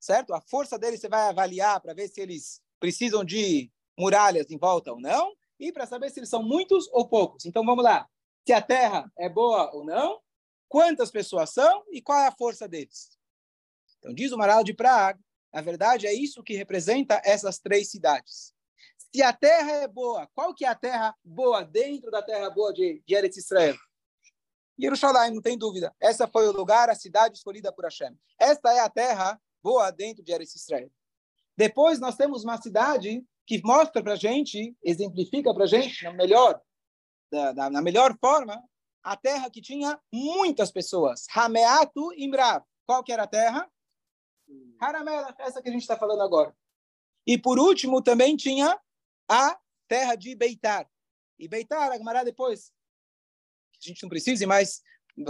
certo? 0.00 0.32
A 0.32 0.40
força 0.40 0.78
deles 0.78 0.98
você 0.98 1.06
vai 1.06 1.28
avaliar 1.28 1.82
para 1.82 1.92
ver 1.92 2.08
se 2.08 2.22
eles 2.22 2.62
precisam 2.80 3.22
de 3.22 3.70
muralhas 3.98 4.50
em 4.50 4.56
volta 4.56 4.90
ou 4.90 4.98
não, 4.98 5.36
e 5.60 5.70
para 5.70 5.84
saber 5.84 6.08
se 6.08 6.20
eles 6.20 6.30
são 6.30 6.42
muitos 6.42 6.88
ou 6.94 7.06
poucos. 7.06 7.44
Então 7.44 7.62
vamos 7.62 7.84
lá. 7.84 8.08
Se 8.46 8.54
a 8.54 8.62
terra 8.62 9.12
é 9.18 9.28
boa 9.28 9.70
ou 9.74 9.84
não, 9.84 10.18
quantas 10.66 11.10
pessoas 11.10 11.50
são 11.50 11.84
e 11.90 12.00
qual 12.00 12.20
é 12.20 12.28
a 12.28 12.32
força 12.32 12.66
deles. 12.66 13.18
Então 13.98 14.14
diz 14.14 14.32
o 14.32 14.38
Maral 14.38 14.64
de 14.64 14.72
Praga, 14.72 15.20
na 15.52 15.60
verdade 15.60 16.06
é 16.06 16.14
isso 16.14 16.42
que 16.42 16.54
representa 16.54 17.20
essas 17.22 17.58
três 17.58 17.90
cidades. 17.90 18.54
Se 19.14 19.22
a 19.22 19.32
terra 19.32 19.72
é 19.72 19.88
boa, 19.88 20.26
qual 20.34 20.54
que 20.54 20.64
é 20.64 20.68
a 20.68 20.74
terra 20.74 21.14
boa 21.22 21.62
dentro 21.62 22.10
da 22.10 22.22
terra 22.22 22.48
boa 22.48 22.72
de, 22.72 23.02
de 23.06 23.14
Eretz 23.14 23.36
Israel? 23.36 23.76
Jerusalém, 24.78 25.32
não 25.32 25.42
tem 25.42 25.58
dúvida. 25.58 25.94
Essa 26.00 26.26
foi 26.26 26.48
o 26.48 26.52
lugar, 26.52 26.88
a 26.88 26.94
cidade 26.94 27.36
escolhida 27.36 27.70
por 27.70 27.84
Hashem. 27.84 28.18
Esta 28.40 28.72
é 28.72 28.80
a 28.80 28.88
terra 28.88 29.38
boa 29.62 29.90
dentro 29.90 30.24
de 30.24 30.32
Eretz 30.32 30.56
Israel. 30.56 30.90
Depois 31.56 32.00
nós 32.00 32.16
temos 32.16 32.42
uma 32.42 32.60
cidade 32.60 33.22
que 33.46 33.60
mostra 33.62 34.02
para 34.02 34.14
a 34.14 34.16
gente, 34.16 34.74
exemplifica 34.82 35.52
para 35.52 35.66
gente, 35.66 36.02
na 36.04 36.12
melhor, 36.14 36.60
da, 37.30 37.52
da, 37.52 37.70
na 37.70 37.82
melhor 37.82 38.16
forma, 38.18 38.62
a 39.02 39.14
terra 39.14 39.50
que 39.50 39.60
tinha 39.60 40.00
muitas 40.10 40.70
pessoas. 40.70 41.26
Hameatu 41.34 42.12
Imrav. 42.16 42.64
Qual 42.86 43.04
que 43.04 43.12
era 43.12 43.24
a 43.24 43.28
terra? 43.28 43.70
Haramela, 44.80 45.34
essa 45.38 45.60
que 45.60 45.68
a 45.68 45.72
gente 45.72 45.82
está 45.82 45.96
falando 45.96 46.22
agora. 46.22 46.56
E 47.26 47.36
por 47.36 47.58
último, 47.58 48.02
também 48.02 48.36
tinha 48.36 48.80
a 49.28 49.58
terra 49.88 50.14
de 50.14 50.34
Beitar. 50.34 50.88
E 51.38 51.48
Beitar, 51.48 51.90
a 51.90 51.96
Gemara 51.96 52.24
depois, 52.24 52.72
a 53.82 53.88
gente 53.88 54.02
não 54.02 54.08
precisa, 54.08 54.46
mas 54.46 54.82
em 55.16 55.24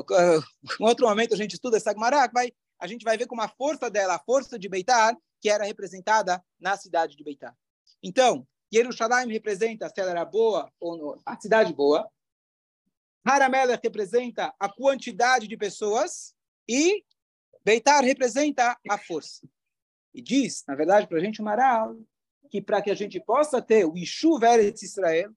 outro 0.81 1.07
momento 1.07 1.35
a 1.35 1.37
gente 1.37 1.55
estuda 1.55 1.76
essa 1.76 1.92
Gemara, 1.92 2.28
vai, 2.33 2.52
a 2.78 2.87
gente 2.87 3.05
vai 3.05 3.16
ver 3.16 3.26
como 3.26 3.42
a 3.42 3.48
força 3.48 3.90
dela, 3.90 4.14
a 4.14 4.18
força 4.24 4.59
de 4.59 4.68
Beitar, 4.68 5.16
que 5.40 5.48
era 5.48 5.64
representada 5.64 6.42
na 6.61 6.76
cidade 6.76 7.16
de 7.16 7.24
Beitar. 7.24 7.57
Então, 8.02 8.46
Jerusalém 8.72 9.31
representa 9.31 9.88
se 9.88 10.00
ela 10.00 10.11
era 10.11 10.24
boa 10.24 10.72
ou 10.81 10.96
não, 10.96 11.22
a 11.26 11.38
cidade 11.38 11.74
boa. 11.74 12.09
Haramelech 13.24 13.81
representa 13.83 14.55
a 14.59 14.68
quantidade 14.68 15.46
de 15.46 15.57
pessoas 15.57 16.35
e 16.68 17.05
Beitar 17.64 18.02
representa 18.02 18.76
a 18.90 18.98
força. 18.98 19.46
E 20.14 20.20
diz, 20.20 20.64
na 20.66 20.74
verdade, 20.74 21.07
para 21.07 21.18
a 21.18 21.20
gente 21.20 21.40
o 21.40 21.44
Maral, 21.44 21.96
que 22.53 22.61
para 22.61 22.83
que 22.83 22.91
a 22.91 22.95
gente 22.95 23.19
possa 23.19 23.62
ter 23.62 23.87
o 23.87 23.97
Ishu 23.97 24.38
Eretz 24.45 24.83
Israel, 24.83 25.33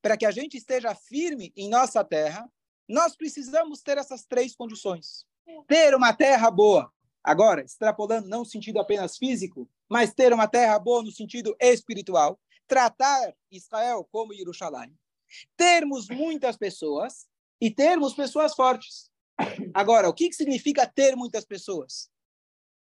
para 0.00 0.16
que 0.16 0.24
a 0.24 0.30
gente 0.30 0.56
esteja 0.56 0.94
firme 0.94 1.52
em 1.54 1.68
nossa 1.68 2.02
terra, 2.02 2.50
nós 2.88 3.14
precisamos 3.14 3.82
ter 3.82 3.98
essas 3.98 4.24
três 4.24 4.56
condições. 4.56 5.26
Ter 5.68 5.94
uma 5.94 6.14
terra 6.14 6.50
boa, 6.50 6.90
agora, 7.22 7.62
extrapolando 7.62 8.26
não 8.26 8.38
no 8.38 8.46
sentido 8.46 8.80
apenas 8.80 9.18
físico, 9.18 9.68
mas 9.86 10.14
ter 10.14 10.32
uma 10.32 10.48
terra 10.48 10.78
boa 10.78 11.02
no 11.02 11.12
sentido 11.12 11.54
espiritual, 11.60 12.40
tratar 12.66 13.34
Israel 13.50 14.08
como 14.10 14.32
Jerusalém, 14.32 14.96
termos 15.58 16.08
muitas 16.08 16.56
pessoas 16.56 17.26
e 17.60 17.70
termos 17.70 18.14
pessoas 18.14 18.54
fortes. 18.54 19.10
Agora, 19.74 20.08
o 20.08 20.14
que 20.14 20.32
significa 20.32 20.86
ter 20.86 21.14
muitas 21.16 21.44
pessoas? 21.44 22.08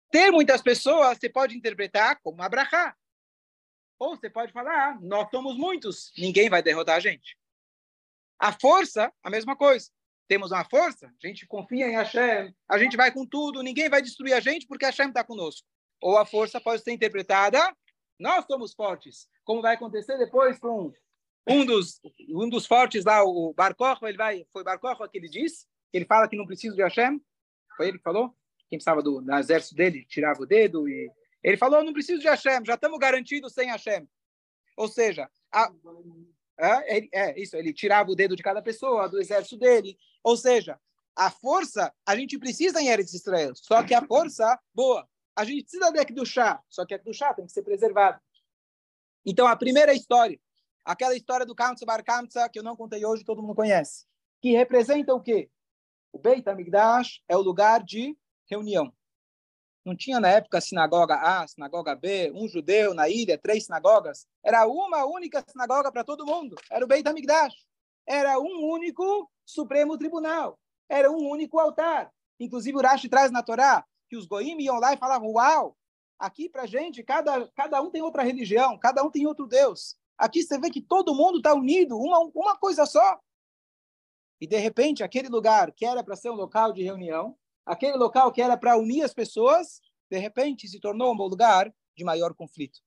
Ter 0.09 0.31
muitas 0.31 0.59
pessoas 0.59 1.19
você 1.19 1.29
pode 1.29 1.55
interpretar 1.55 2.19
como 2.23 2.41
abrahá. 2.41 2.95
Ou 3.99 4.15
você 4.15 4.29
pode 4.29 4.53
falar, 4.53 4.91
ah, 4.91 4.97
nós 5.01 5.29
somos 5.29 5.57
muitos, 5.57 6.13
ninguém 6.17 6.49
vai 6.49 6.63
derrotar 6.63 6.95
a 6.95 6.99
gente. 6.99 7.37
A 8.39 8.53
força, 8.53 9.11
a 9.21 9.29
mesma 9.29 9.55
coisa. 9.55 9.89
Temos 10.27 10.51
uma 10.51 10.63
força, 10.63 11.07
a 11.07 11.27
gente 11.27 11.45
confia 11.45 11.87
em 11.87 11.95
Hashem, 11.95 12.55
a 12.69 12.77
gente 12.77 12.95
vai 12.95 13.11
com 13.11 13.25
tudo, 13.25 13.63
ninguém 13.63 13.89
vai 13.89 14.01
destruir 14.01 14.33
a 14.33 14.39
gente 14.39 14.67
porque 14.67 14.85
Hashem 14.85 15.09
está 15.09 15.23
conosco. 15.23 15.67
Ou 16.01 16.17
a 16.17 16.25
força 16.25 16.61
pode 16.61 16.83
ser 16.83 16.91
interpretada, 16.91 17.59
nós 18.17 18.45
somos 18.45 18.73
fortes, 18.73 19.27
como 19.43 19.61
vai 19.61 19.75
acontecer 19.75 20.17
depois 20.17 20.59
com 20.59 20.93
um 21.47 21.65
dos, 21.65 21.99
um 22.29 22.47
dos 22.47 22.67
fortes 22.67 23.03
lá, 23.03 23.23
o 23.23 23.53
Bar 23.53 23.75
ele 24.03 24.17
vai, 24.17 24.45
foi 24.53 24.63
Bar 24.63 24.79
que 24.79 25.17
ele 25.17 25.27
disse, 25.27 25.65
ele 25.91 26.05
fala 26.05 26.27
que 26.29 26.37
não 26.37 26.45
precisa 26.45 26.75
de 26.75 26.83
Hashem, 26.83 27.19
foi 27.75 27.87
ele 27.87 27.97
que 27.97 28.03
falou? 28.03 28.29
Quem 28.69 28.77
precisava 28.77 29.01
do, 29.01 29.19
exército 29.33 29.75
dele, 29.75 30.05
tirava 30.05 30.41
o 30.41 30.45
dedo 30.45 30.87
e... 30.87 31.11
Ele 31.43 31.57
falou, 31.57 31.83
não 31.83 31.93
preciso 31.93 32.21
de 32.21 32.27
Hashem, 32.27 32.65
já 32.65 32.75
estamos 32.75 32.99
garantidos 32.99 33.53
sem 33.53 33.69
Hashem. 33.69 34.07
Ou 34.75 34.87
seja, 34.87 35.29
a, 35.51 35.71
é, 36.57 37.07
é, 37.13 37.39
isso, 37.39 37.55
ele 37.55 37.73
tirava 37.73 38.11
o 38.11 38.15
dedo 38.15 38.35
de 38.35 38.43
cada 38.43 38.61
pessoa, 38.61 39.07
do 39.07 39.19
exército 39.19 39.57
dele. 39.57 39.97
Ou 40.23 40.35
seja, 40.35 40.79
a 41.15 41.31
força, 41.31 41.93
a 42.05 42.15
gente 42.15 42.37
precisa 42.37 42.81
em 42.81 42.87
Eretz 42.87 43.13
Israel, 43.13 43.53
só 43.55 43.83
que 43.83 43.93
a 43.93 44.05
força, 44.05 44.59
boa. 44.73 45.07
A 45.35 45.45
gente 45.45 45.63
precisa 45.63 45.89
de 45.91 46.13
do 46.13 46.25
chá, 46.25 46.61
só 46.69 46.85
que 46.85 46.97
do 46.97 47.13
chá 47.13 47.33
tem 47.33 47.45
que 47.45 47.51
ser 47.51 47.61
preservado. 47.61 48.19
Então, 49.25 49.47
a 49.47 49.55
primeira 49.55 49.93
história, 49.93 50.39
aquela 50.83 51.15
história 51.15 51.45
do 51.45 51.55
Kamsa 51.55 51.85
Bar 51.85 52.03
Kamsa, 52.03 52.49
que 52.49 52.59
eu 52.59 52.63
não 52.63 52.75
contei 52.75 53.05
hoje, 53.05 53.23
todo 53.23 53.41
mundo 53.41 53.55
conhece, 53.55 54.05
que 54.41 54.51
representa 54.51 55.13
o 55.13 55.21
quê? 55.21 55.49
O 56.11 56.17
Beit 56.17 56.47
HaMikdash 56.47 57.21
é 57.27 57.37
o 57.37 57.41
lugar 57.41 57.83
de 57.83 58.17
reunião. 58.49 58.93
Não 59.89 59.95
tinha 59.95 60.19
na 60.19 60.29
época 60.29 60.61
sinagoga 60.61 61.15
A, 61.15 61.47
sinagoga 61.47 61.95
B, 61.95 62.31
um 62.35 62.47
judeu 62.47 62.93
na 62.93 63.09
ilha, 63.09 63.39
três 63.39 63.65
sinagogas. 63.65 64.27
Era 64.43 64.67
uma 64.67 65.03
única 65.03 65.43
sinagoga 65.47 65.91
para 65.91 66.03
todo 66.03 66.27
mundo. 66.27 66.55
Era 66.69 66.85
o 66.85 66.87
Beit 66.87 67.09
HaMikdash. 67.09 67.55
Era 68.05 68.39
um 68.39 68.69
único 68.69 69.27
Supremo 69.43 69.97
Tribunal. 69.97 70.59
Era 70.87 71.09
um 71.09 71.27
único 71.27 71.57
altar. 71.57 72.11
Inclusive 72.39 72.77
o 72.77 72.81
Rashi 72.81 73.09
traz 73.09 73.31
na 73.31 73.41
Torá 73.41 73.83
que 74.07 74.15
os 74.15 74.27
goim 74.27 74.61
iam 74.61 74.79
lá 74.79 74.93
e 74.93 74.97
falavam, 74.97 75.31
uau, 75.31 75.75
aqui 76.19 76.47
para 76.47 76.67
gente, 76.67 77.01
cada, 77.01 77.47
cada 77.55 77.81
um 77.81 77.89
tem 77.89 78.03
outra 78.03 78.21
religião, 78.21 78.77
cada 78.77 79.03
um 79.03 79.09
tem 79.09 79.25
outro 79.25 79.47
Deus. 79.47 79.97
Aqui 80.19 80.43
você 80.43 80.59
vê 80.59 80.69
que 80.69 80.81
todo 80.81 81.15
mundo 81.15 81.39
está 81.39 81.55
unido, 81.55 81.97
uma, 81.97 82.19
uma 82.35 82.55
coisa 82.55 82.85
só. 82.85 83.19
E, 84.39 84.45
de 84.45 84.57
repente, 84.57 85.03
aquele 85.03 85.29
lugar 85.29 85.71
que 85.71 85.83
era 85.83 86.03
para 86.03 86.15
ser 86.15 86.29
um 86.29 86.35
local 86.35 86.71
de 86.71 86.83
reunião, 86.83 87.35
aquele 87.69 87.97
local 87.97 88.31
que 88.31 88.41
era 88.41 88.57
para 88.57 88.77
unir 88.77 89.03
as 89.03 89.13
pessoas, 89.13 89.79
de 90.09 90.17
repente 90.17 90.67
se 90.67 90.79
tornou 90.79 91.13
um 91.13 91.17
lugar 91.17 91.71
de 91.95 92.03
maior 92.03 92.33
conflito. 92.33 92.79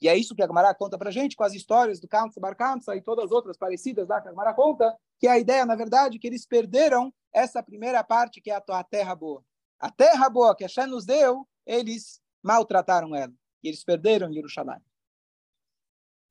E 0.00 0.08
é 0.08 0.16
isso 0.16 0.34
que 0.34 0.42
a 0.42 0.46
Gamara 0.46 0.74
conta 0.74 0.98
para 0.98 1.10
gente, 1.10 1.36
com 1.36 1.44
as 1.44 1.54
histórias 1.54 2.00
do 2.00 2.08
Kamsa 2.08 2.40
Bar 2.40 2.56
Kamsa 2.56 2.94
e 2.96 3.00
todas 3.00 3.26
as 3.26 3.30
outras 3.30 3.56
parecidas 3.56 4.08
lá 4.08 4.20
que 4.20 4.28
a 4.28 4.32
Gamara 4.32 4.52
conta, 4.52 4.94
que 5.18 5.26
é 5.26 5.30
a 5.30 5.38
ideia, 5.38 5.64
na 5.64 5.76
verdade, 5.76 6.18
que 6.18 6.26
eles 6.26 6.44
perderam 6.44 7.14
essa 7.32 7.62
primeira 7.62 8.02
parte, 8.02 8.40
que 8.40 8.50
é 8.50 8.54
a 8.54 8.84
terra 8.84 9.14
boa. 9.14 9.44
A 9.78 9.90
terra 9.90 10.28
boa 10.28 10.54
que 10.56 10.64
a 10.64 10.66
Hashem 10.66 10.86
nos 10.86 11.06
deu, 11.06 11.48
eles 11.64 12.20
maltrataram 12.42 13.14
ela. 13.14 13.32
E 13.62 13.68
eles 13.68 13.84
perderam 13.84 14.32
Jerusalém. 14.32 14.80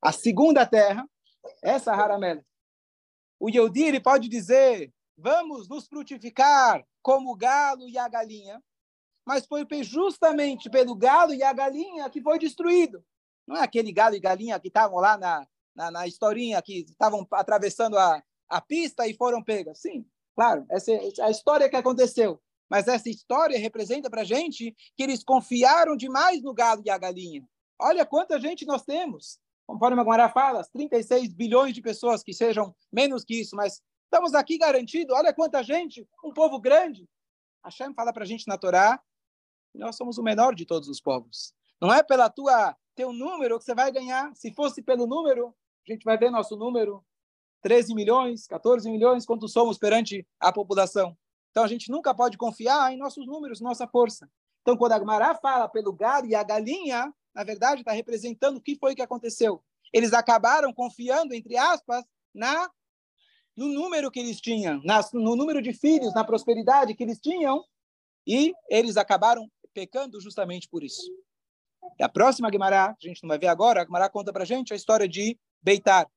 A 0.02 0.12
segunda 0.12 0.66
terra, 0.66 1.08
essa 1.62 1.92
Haramel, 1.92 2.44
o 3.40 3.48
Yehudi 3.48 3.84
ele 3.84 4.00
pode 4.00 4.28
dizer, 4.28 4.92
vamos 5.16 5.68
nos 5.68 5.86
frutificar 5.86 6.84
como 7.02 7.32
o 7.32 7.36
galo 7.36 7.88
e 7.88 7.96
a 7.96 8.08
galinha, 8.08 8.62
mas 9.24 9.46
foi 9.46 9.66
justamente 9.82 10.68
pelo 10.70 10.94
galo 10.94 11.32
e 11.34 11.42
a 11.42 11.52
galinha 11.52 12.08
que 12.10 12.20
foi 12.20 12.38
destruído. 12.38 13.04
Não 13.46 13.56
é 13.56 13.62
aquele 13.62 13.92
galo 13.92 14.14
e 14.14 14.20
galinha 14.20 14.58
que 14.60 14.68
estavam 14.68 14.98
lá 14.98 15.16
na, 15.16 15.46
na, 15.74 15.90
na 15.90 16.06
historinha, 16.06 16.62
que 16.62 16.80
estavam 16.88 17.26
atravessando 17.32 17.98
a, 17.98 18.22
a 18.48 18.60
pista 18.60 19.06
e 19.06 19.14
foram 19.14 19.42
pegas. 19.42 19.80
Sim, 19.80 20.06
claro, 20.34 20.66
essa 20.70 20.92
é 20.92 21.10
a 21.22 21.30
história 21.30 21.68
que 21.68 21.76
aconteceu. 21.76 22.40
Mas 22.68 22.88
essa 22.88 23.08
história 23.08 23.58
representa 23.58 24.10
para 24.10 24.22
a 24.22 24.24
gente 24.24 24.74
que 24.96 25.02
eles 25.02 25.22
confiaram 25.22 25.96
demais 25.96 26.42
no 26.42 26.52
galo 26.52 26.82
e 26.84 26.90
a 26.90 26.98
galinha. 26.98 27.48
Olha 27.80 28.04
quanta 28.04 28.40
gente 28.40 28.66
nós 28.66 28.82
temos. 28.82 29.38
Conforme 29.66 30.00
a 30.00 30.04
Guará 30.04 30.28
fala, 30.28 30.64
36 30.72 31.32
bilhões 31.34 31.74
de 31.74 31.82
pessoas 31.82 32.22
que 32.22 32.32
sejam 32.32 32.74
menos 32.92 33.24
que 33.24 33.40
isso, 33.40 33.54
mas 33.54 33.80
estamos 34.06 34.34
aqui 34.34 34.56
garantido. 34.58 35.14
Olha 35.14 35.32
quanta 35.32 35.62
gente, 35.62 36.08
um 36.24 36.32
povo 36.32 36.58
grande. 36.58 37.08
Hashem 37.64 37.92
fala 37.94 38.12
para 38.12 38.24
a 38.24 38.26
gente 38.26 38.48
na 38.48 38.56
Torá 38.56 39.00
nós 39.76 39.96
somos 39.96 40.18
o 40.18 40.22
menor 40.22 40.54
de 40.54 40.64
todos 40.64 40.88
os 40.88 41.00
povos. 41.00 41.52
Não 41.80 41.92
é 41.92 42.02
pela 42.02 42.30
tua 42.30 42.76
teu 42.94 43.12
número 43.12 43.58
que 43.58 43.64
você 43.64 43.74
vai 43.74 43.92
ganhar. 43.92 44.34
Se 44.34 44.52
fosse 44.54 44.82
pelo 44.82 45.06
número, 45.06 45.54
a 45.86 45.92
gente 45.92 46.02
vai 46.04 46.16
ver 46.16 46.30
nosso 46.30 46.56
número, 46.56 47.04
13 47.62 47.94
milhões, 47.94 48.46
14 48.46 48.90
milhões, 48.90 49.26
quantos 49.26 49.52
somos 49.52 49.78
perante 49.78 50.26
a 50.40 50.52
população. 50.52 51.16
Então 51.50 51.62
a 51.62 51.68
gente 51.68 51.90
nunca 51.90 52.14
pode 52.14 52.38
confiar 52.38 52.92
em 52.92 52.96
nossos 52.96 53.26
números, 53.26 53.60
nossa 53.60 53.86
força. 53.86 54.30
Então 54.62 54.76
quando 54.76 54.92
a 54.92 54.98
Gmará 54.98 55.34
fala 55.34 55.68
pelo 55.68 55.92
gado 55.92 56.26
e 56.26 56.34
a 56.34 56.42
galinha, 56.42 57.12
na 57.34 57.44
verdade, 57.44 57.82
está 57.82 57.92
representando 57.92 58.56
o 58.56 58.60
que 58.60 58.76
foi 58.76 58.94
que 58.94 59.02
aconteceu. 59.02 59.62
Eles 59.92 60.12
acabaram 60.12 60.72
confiando, 60.72 61.34
entre 61.34 61.56
aspas, 61.56 62.04
na 62.34 62.70
no 63.56 63.68
número 63.68 64.10
que 64.10 64.20
eles 64.20 64.40
tinham, 64.40 64.80
na, 64.84 65.00
no 65.14 65.34
número 65.34 65.62
de 65.62 65.72
filhos, 65.72 66.14
na 66.14 66.24
prosperidade 66.24 66.94
que 66.94 67.02
eles 67.02 67.18
tinham, 67.18 67.64
E 68.26 68.52
eles 68.68 68.96
acabaram 68.96 69.48
pecando 69.72 70.20
justamente 70.20 70.68
por 70.68 70.82
isso. 70.82 71.02
E 71.98 72.02
a 72.02 72.08
próxima 72.08 72.50
Guimará, 72.50 72.90
a 72.90 72.96
gente 73.00 73.22
não 73.22 73.28
vai 73.28 73.38
ver 73.38 73.46
agora, 73.46 73.80
a 73.80 73.84
Guimará 73.84 74.08
conta 74.08 74.32
para 74.32 74.44
gente 74.44 74.72
a 74.72 74.76
história 74.76 75.08
de 75.08 75.38
Beitar. 75.62 76.10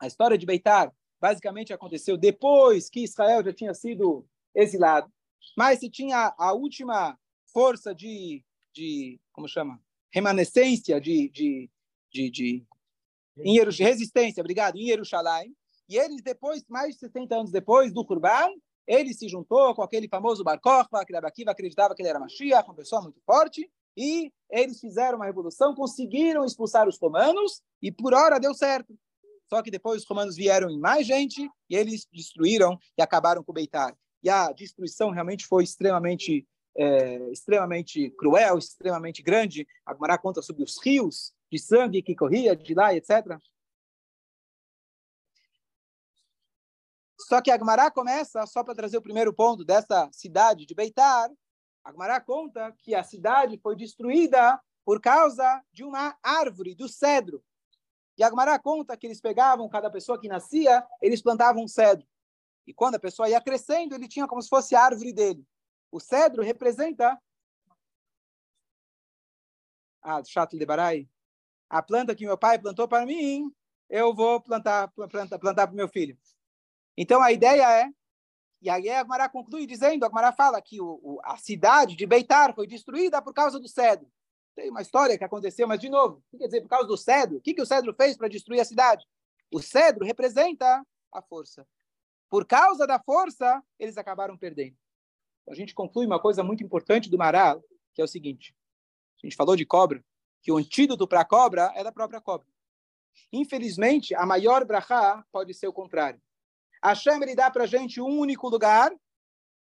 A 0.00 0.06
história 0.06 0.38
de 0.38 0.46
Beitar 0.46 0.92
basicamente 1.20 1.72
aconteceu 1.72 2.16
depois 2.16 2.88
que 2.88 3.04
Israel 3.04 3.44
já 3.44 3.52
tinha 3.52 3.74
sido 3.74 4.24
exilado, 4.54 5.12
mas 5.56 5.80
se 5.80 5.90
tinha 5.90 6.34
a 6.38 6.52
última 6.52 7.18
força 7.52 7.94
de, 7.94 8.44
de 8.72 9.20
como 9.32 9.48
chama, 9.48 9.80
remanescência 10.10 11.00
de, 11.00 11.28
de, 11.28 11.70
de, 12.10 12.30
de 12.30 12.66
em 13.38 13.58
resistência, 13.58 14.40
obrigado, 14.40 14.76
em 14.76 14.86
Jerusalém. 14.86 15.54
E 15.88 15.96
eles 15.96 16.22
depois, 16.22 16.62
mais 16.68 16.94
de 16.94 17.00
60 17.00 17.34
anos 17.34 17.50
depois 17.50 17.92
do 17.92 18.04
Kurban, 18.04 18.50
ele 18.86 19.12
se 19.12 19.28
juntou 19.28 19.74
com 19.74 19.82
aquele 19.82 20.08
famoso 20.08 20.44
Bar 20.44 20.60
Kokhba, 20.60 21.04
que 21.04 21.12
Rabakiva 21.12 21.50
acreditava 21.50 21.94
que 21.94 22.02
ele 22.02 22.08
era 22.08 22.18
Mashiach, 22.18 22.68
uma 22.68 22.74
pessoa 22.74 23.02
muito 23.02 23.20
forte, 23.24 23.70
e 23.96 24.32
eles 24.50 24.80
fizeram 24.80 25.16
uma 25.16 25.26
revolução, 25.26 25.74
conseguiram 25.74 26.44
expulsar 26.44 26.88
os 26.88 26.98
romanos, 26.98 27.62
e 27.82 27.90
por 27.90 28.14
hora 28.14 28.38
deu 28.38 28.54
certo. 28.54 28.96
Só 29.48 29.62
que 29.62 29.70
depois 29.70 30.02
os 30.02 30.08
romanos 30.08 30.36
vieram 30.36 30.70
em 30.70 30.78
mais 30.78 31.06
gente, 31.06 31.48
e 31.68 31.76
eles 31.76 32.06
destruíram 32.12 32.78
e 32.96 33.02
acabaram 33.02 33.42
com 33.42 33.52
o 33.52 33.54
Beitar. 33.54 33.96
E 34.22 34.28
a 34.28 34.52
destruição 34.52 35.10
realmente 35.10 35.46
foi 35.46 35.64
extremamente 35.64 36.46
é, 36.76 37.30
extremamente 37.30 38.10
cruel, 38.10 38.56
extremamente 38.56 39.22
grande. 39.22 39.66
A 39.84 40.18
conta 40.18 40.40
sobre 40.40 40.62
os 40.62 40.78
rios 40.82 41.32
de 41.50 41.58
sangue 41.58 42.02
que 42.02 42.14
corria 42.14 42.54
de 42.54 42.74
lá, 42.74 42.94
etc. 42.94 43.38
Só 47.28 47.42
que 47.42 47.50
a 47.50 47.58
Gemara 47.58 47.90
começa, 47.90 48.46
só 48.46 48.64
para 48.64 48.74
trazer 48.74 48.96
o 48.96 49.02
primeiro 49.02 49.34
ponto 49.34 49.62
dessa 49.62 50.08
cidade 50.10 50.64
de 50.64 50.74
Beitar, 50.74 51.30
a 51.84 51.92
Gemara 51.92 52.18
conta 52.22 52.72
que 52.78 52.94
a 52.94 53.04
cidade 53.04 53.58
foi 53.58 53.76
destruída 53.76 54.58
por 54.82 54.98
causa 54.98 55.62
de 55.70 55.84
uma 55.84 56.16
árvore, 56.22 56.74
do 56.74 56.88
cedro. 56.88 57.44
E 58.16 58.24
a 58.24 58.30
Gemara 58.30 58.58
conta 58.58 58.96
que 58.96 59.06
eles 59.06 59.20
pegavam, 59.20 59.68
cada 59.68 59.90
pessoa 59.90 60.18
que 60.18 60.26
nascia, 60.26 60.82
eles 61.02 61.20
plantavam 61.20 61.64
um 61.64 61.68
cedro. 61.68 62.08
E 62.66 62.72
quando 62.72 62.94
a 62.94 62.98
pessoa 62.98 63.28
ia 63.28 63.42
crescendo, 63.42 63.94
ele 63.94 64.08
tinha 64.08 64.26
como 64.26 64.40
se 64.40 64.48
fosse 64.48 64.74
a 64.74 64.82
árvore 64.82 65.12
dele. 65.12 65.46
O 65.92 66.00
cedro 66.00 66.42
representa 66.42 67.20
ah, 70.00 70.24
chato 70.24 70.56
de 70.56 70.64
barai. 70.64 71.06
A 71.68 71.82
planta 71.82 72.14
que 72.14 72.24
meu 72.24 72.38
pai 72.38 72.58
plantou 72.58 72.88
para 72.88 73.04
mim, 73.04 73.54
eu 73.86 74.14
vou 74.14 74.40
plantar 74.40 74.88
plantar, 74.92 75.38
plantar 75.38 75.66
para 75.66 75.76
meu 75.76 75.88
filho. 75.88 76.18
Então 77.00 77.22
a 77.22 77.30
ideia 77.30 77.80
é, 77.80 77.88
e 78.60 78.68
aí 78.68 78.90
a 78.90 79.00
Agmará 79.00 79.28
conclui 79.28 79.66
dizendo, 79.66 80.02
a 80.02 80.06
Agmará 80.06 80.32
fala 80.32 80.60
que 80.60 80.80
o, 80.80 80.98
o, 81.02 81.20
a 81.22 81.36
cidade 81.36 81.94
de 81.94 82.04
Beitar 82.06 82.52
foi 82.54 82.66
destruída 82.66 83.22
por 83.22 83.32
causa 83.32 83.60
do 83.60 83.68
cedro. 83.68 84.10
Tem 84.56 84.68
uma 84.70 84.82
história 84.82 85.16
que 85.16 85.22
aconteceu, 85.22 85.68
mas 85.68 85.78
de 85.78 85.88
novo, 85.88 86.16
o 86.16 86.22
que 86.30 86.38
quer 86.38 86.46
dizer 86.46 86.62
por 86.62 86.68
causa 86.68 86.88
do 86.88 86.96
cedro? 86.96 87.38
O 87.38 87.40
que, 87.40 87.54
que 87.54 87.62
o 87.62 87.66
cedro 87.66 87.94
fez 87.94 88.16
para 88.16 88.26
destruir 88.26 88.60
a 88.60 88.64
cidade? 88.64 89.06
O 89.52 89.62
cedro 89.62 90.04
representa 90.04 90.84
a 91.12 91.22
força. 91.22 91.64
Por 92.28 92.44
causa 92.44 92.84
da 92.84 92.98
força, 92.98 93.62
eles 93.78 93.96
acabaram 93.96 94.36
perdendo 94.36 94.76
a 95.50 95.54
gente 95.54 95.74
conclui 95.74 96.06
uma 96.06 96.20
coisa 96.20 96.42
muito 96.42 96.62
importante 96.62 97.08
do 97.08 97.18
Maral, 97.18 97.62
que 97.94 98.00
é 98.00 98.04
o 98.04 98.08
seguinte: 98.08 98.54
a 99.22 99.26
gente 99.26 99.36
falou 99.36 99.56
de 99.56 99.64
cobra, 99.64 100.04
que 100.42 100.52
o 100.52 100.56
antídoto 100.56 101.06
para 101.08 101.20
a 101.20 101.24
cobra 101.24 101.72
é 101.74 101.82
da 101.82 101.92
própria 101.92 102.20
cobra. 102.20 102.46
Infelizmente, 103.32 104.14
a 104.14 104.24
maior 104.24 104.64
brachá 104.64 105.24
pode 105.32 105.52
ser 105.54 105.66
o 105.66 105.72
contrário. 105.72 106.20
Hashem 106.82 107.22
ele 107.22 107.34
dá 107.34 107.50
para 107.50 107.64
a 107.64 107.66
gente 107.66 108.00
um 108.00 108.18
único 108.18 108.48
lugar, 108.48 108.92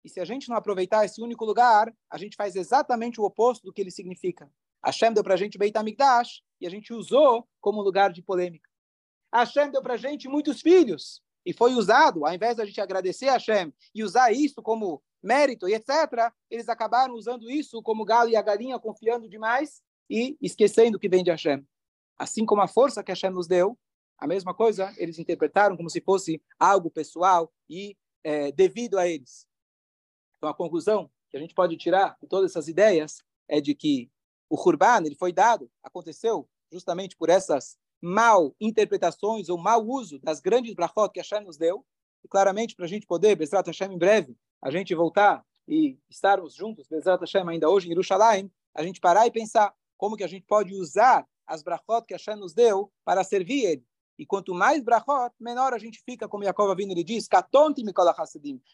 e 0.05 0.09
se 0.09 0.21
a 0.21 0.25
gente 0.25 0.49
não 0.49 0.57
aproveitar 0.57 1.05
esse 1.05 1.21
único 1.21 1.45
lugar, 1.45 1.95
a 2.11 2.19
gente 2.19 2.37
faz 2.37 2.57
exatamente 2.57 3.21
o 3.21 3.25
oposto 3.25 3.65
do 3.65 3.73
que 3.73 3.81
ele 3.81 3.91
significa. 3.91 4.51
Hashem 4.85 5.13
deu 5.13 5.23
para 5.23 5.35
a 5.35 5.37
gente 5.37 5.59
Beit 5.59 5.77
HaMikdash, 5.77 6.43
e 6.61 6.67
a 6.67 6.71
gente 6.71 6.93
usou 6.93 7.47
como 7.61 7.83
lugar 7.83 8.13
de 8.13 8.23
polêmica. 8.23 8.69
Hashem 9.33 9.71
deu 9.71 9.83
para 9.83 9.95
a 9.95 9.99
gente 9.99 10.29
muitos 10.29 10.61
filhos, 10.61 11.23
e 11.45 11.53
foi 11.53 11.75
usado, 11.75 12.27
ao 12.27 12.35
invés 12.35 12.57
da 12.57 12.65
gente 12.65 12.81
agradecer 12.81 13.29
a 13.29 13.35
Hashem 13.35 13.73
e 13.95 14.05
usar 14.05 14.33
isso 14.33 14.63
como 14.63 15.03
mérito 15.23 15.69
e 15.69 15.75
etc., 15.75 16.33
eles 16.51 16.69
acabaram 16.69 17.15
usando 17.15 17.51
isso 17.51 17.83
como 17.83 18.05
galo 18.05 18.31
e 18.31 18.37
a 18.37 18.43
galinha, 18.43 18.79
confiando 18.79 19.29
demais 19.29 19.83
e 20.09 20.37
esquecendo 20.41 20.99
que 20.99 21.09
vem 21.09 21.23
de 21.23 21.31
Hashem. 21.31 21.67
Assim 22.19 22.45
como 22.45 22.63
a 22.63 22.69
força 22.69 23.03
que 23.03 23.13
Hashem 23.13 23.31
nos 23.31 23.47
deu, 23.47 23.79
a 24.21 24.27
mesma 24.27 24.53
coisa, 24.53 24.93
eles 24.99 25.19
interpretaram 25.19 25.77
como 25.77 25.89
se 25.89 26.01
fosse 26.01 26.43
algo 26.59 26.91
pessoal 26.91 27.51
e 27.69 27.97
é, 28.23 28.53
devido 28.53 28.99
a 28.99 29.09
eles. 29.09 29.47
Então, 30.37 30.51
a 30.51 30.55
conclusão 30.55 31.11
que 31.31 31.37
a 31.37 31.41
gente 31.41 31.55
pode 31.55 31.77
tirar 31.77 32.19
de 32.21 32.29
todas 32.29 32.51
essas 32.51 32.69
ideias 32.69 33.23
é 33.49 33.61
de 33.61 33.75
que 33.75 34.11
o 34.49 34.57
Kurban 34.57 35.07
ele 35.07 35.15
foi 35.15 35.33
dado, 35.33 35.71
aconteceu 35.83 36.49
justamente 36.71 37.17
por 37.17 37.31
essas 37.31 37.79
mal 38.01 38.55
interpretações 38.61 39.49
ou 39.49 39.57
mau 39.57 39.87
uso 39.87 40.19
das 40.19 40.41
grandes 40.41 40.75
brachot 40.75 41.11
que 41.13 41.21
Hashem 41.21 41.45
nos 41.45 41.57
deu, 41.57 41.85
e 42.23 42.29
claramente 42.29 42.75
para 42.77 42.85
a 42.85 42.89
gente 42.89 43.07
poder, 43.07 43.37
Bezrat 43.37 43.67
Hashem 43.67 43.93
em 43.93 43.99
breve, 43.99 44.37
a 44.63 44.71
gente 44.71 44.95
voltar 44.95 45.45
e 45.67 45.99
estarmos 46.11 46.55
juntos, 46.55 46.89
Bezrat 46.89 47.21
Hashem, 47.21 47.49
ainda 47.49 47.71
hoje 47.71 47.87
em 47.87 47.91
Yerushalayim, 47.91 48.51
a 48.75 48.83
gente 48.83 49.01
parar 49.01 49.27
e 49.27 49.31
pensar 49.31 49.75
como 49.97 50.17
que 50.17 50.25
a 50.25 50.29
gente 50.29 50.45
pode 50.47 50.75
usar 50.75 51.27
as 51.47 51.63
brachot 51.63 52.07
que 52.07 52.15
Hashem 52.15 52.37
nos 52.37 52.53
deu 52.53 52.93
para 53.05 53.25
servir 53.25 53.65
Ele. 53.65 53.87
E 54.21 54.27
quanto 54.27 54.53
mais 54.53 54.83
brachot, 54.83 55.35
menor 55.41 55.73
a 55.73 55.79
gente 55.79 56.03
fica, 56.05 56.29
como 56.29 56.45
Yaakov 56.45 56.71
Avinu 56.71 56.93
ele 56.93 57.03
diz. 57.03 57.27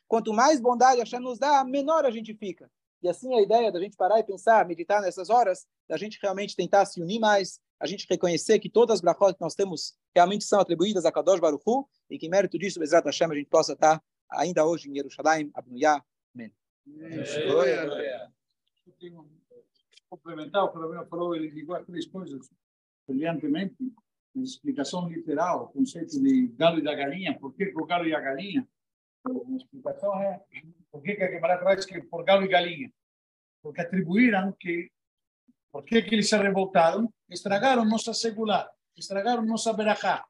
Quanto 0.09 0.35
mais 0.35 0.61
bondade 0.61 0.99
Hashem 0.99 1.21
nos 1.21 1.39
dá, 1.39 1.63
menor 1.63 2.05
a 2.05 2.11
gente 2.11 2.35
fica. 2.35 2.69
E 3.01 3.09
assim 3.09 3.33
a 3.33 3.41
ideia 3.41 3.71
da 3.71 3.79
gente 3.79 3.97
parar 3.97 4.19
e 4.19 4.25
pensar, 4.25 4.67
meditar 4.67 5.01
nessas 5.01 5.31
horas, 5.31 5.65
da 5.89 5.97
gente 5.97 6.19
realmente 6.21 6.57
tentar 6.57 6.85
se 6.85 7.01
unir 7.01 7.21
mais, 7.21 7.61
a 7.79 7.87
gente 7.87 8.09
reconhecer 8.11 8.59
que 8.59 8.69
todas 8.69 8.95
as 8.95 9.01
brachot 9.01 9.35
que 9.35 9.41
nós 9.41 9.55
temos 9.55 9.95
realmente 10.13 10.43
são 10.43 10.59
atribuídas 10.59 11.05
a 11.05 11.13
Kadosh 11.13 11.39
Baruch 11.39 11.63
Hu, 11.65 11.89
e 12.11 12.19
que 12.19 12.29
mérito 12.29 12.59
disso, 12.59 12.81
Bezrat 12.81 13.05
Hashem, 13.05 13.31
a 13.31 13.35
gente 13.37 13.49
possa 13.49 13.75
estar 13.75 14.03
ainda 14.29 14.67
hoje 14.67 14.91
em 14.91 14.97
Jerusalém, 14.97 15.49
Abnuyá. 15.55 16.03
Amém. 16.35 16.53
Complementar 20.11 20.65
o 20.65 20.73
que 20.73 20.79
o 20.79 20.81
Rabino 20.81 21.07
falou, 21.07 21.37
ele 21.37 21.51
ligou 21.51 21.77
as 21.77 21.87
três 21.87 22.05
coisas 22.05 22.51
brilhantemente, 23.07 23.77
na 23.81 23.91
explicação 24.43 25.09
literal, 25.09 25.65
o 25.65 25.69
conceito 25.69 26.21
de 26.21 26.49
galo 26.49 26.79
e 26.79 26.83
da 26.83 26.95
galinha, 26.95 27.39
por 27.39 27.55
que 27.55 27.73
o 27.77 27.87
galo 27.87 28.07
e 28.07 28.15
a 28.15 28.21
galinha? 28.21 28.67
A 29.27 29.57
explicação 29.57 30.15
é 30.23 30.43
por 30.91 31.03
que 31.03 31.13
a 31.13 31.31
Gemara 31.31 31.59
traz 31.59 31.85
que 31.85 32.01
por 32.03 32.25
galo 32.25 32.45
e 32.45 32.49
galinha? 32.49 32.93
Porque 33.63 33.81
atribuíram 33.81 34.53
que 34.53 34.91
por 35.77 35.85
que, 35.85 36.01
que 36.01 36.15
eles 36.15 36.29
se 36.29 36.37
revoltaram? 36.39 37.13
Estragaram 37.29 37.85
nossa 37.85 38.15
segular, 38.15 38.71
estragaram 38.97 39.45
nossa 39.45 39.75
berachá. 39.75 40.25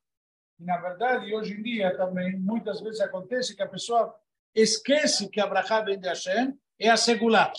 E, 0.59 0.65
na 0.65 0.77
verdade, 0.79 1.33
hoje 1.33 1.55
em 1.55 1.63
dia 1.63 1.97
também, 1.97 2.37
muitas 2.37 2.81
vezes 2.81 3.01
acontece 3.01 3.55
que 3.55 3.63
a 3.63 3.69
pessoa 3.69 4.13
esquece 4.53 5.29
que 5.29 5.41
a 5.41 5.47
brachá 5.47 5.81
vem 5.83 6.01
de 6.01 6.09
Hashem, 6.09 6.59
é 6.81 6.89
a 6.89 6.97
segular. 6.97 7.53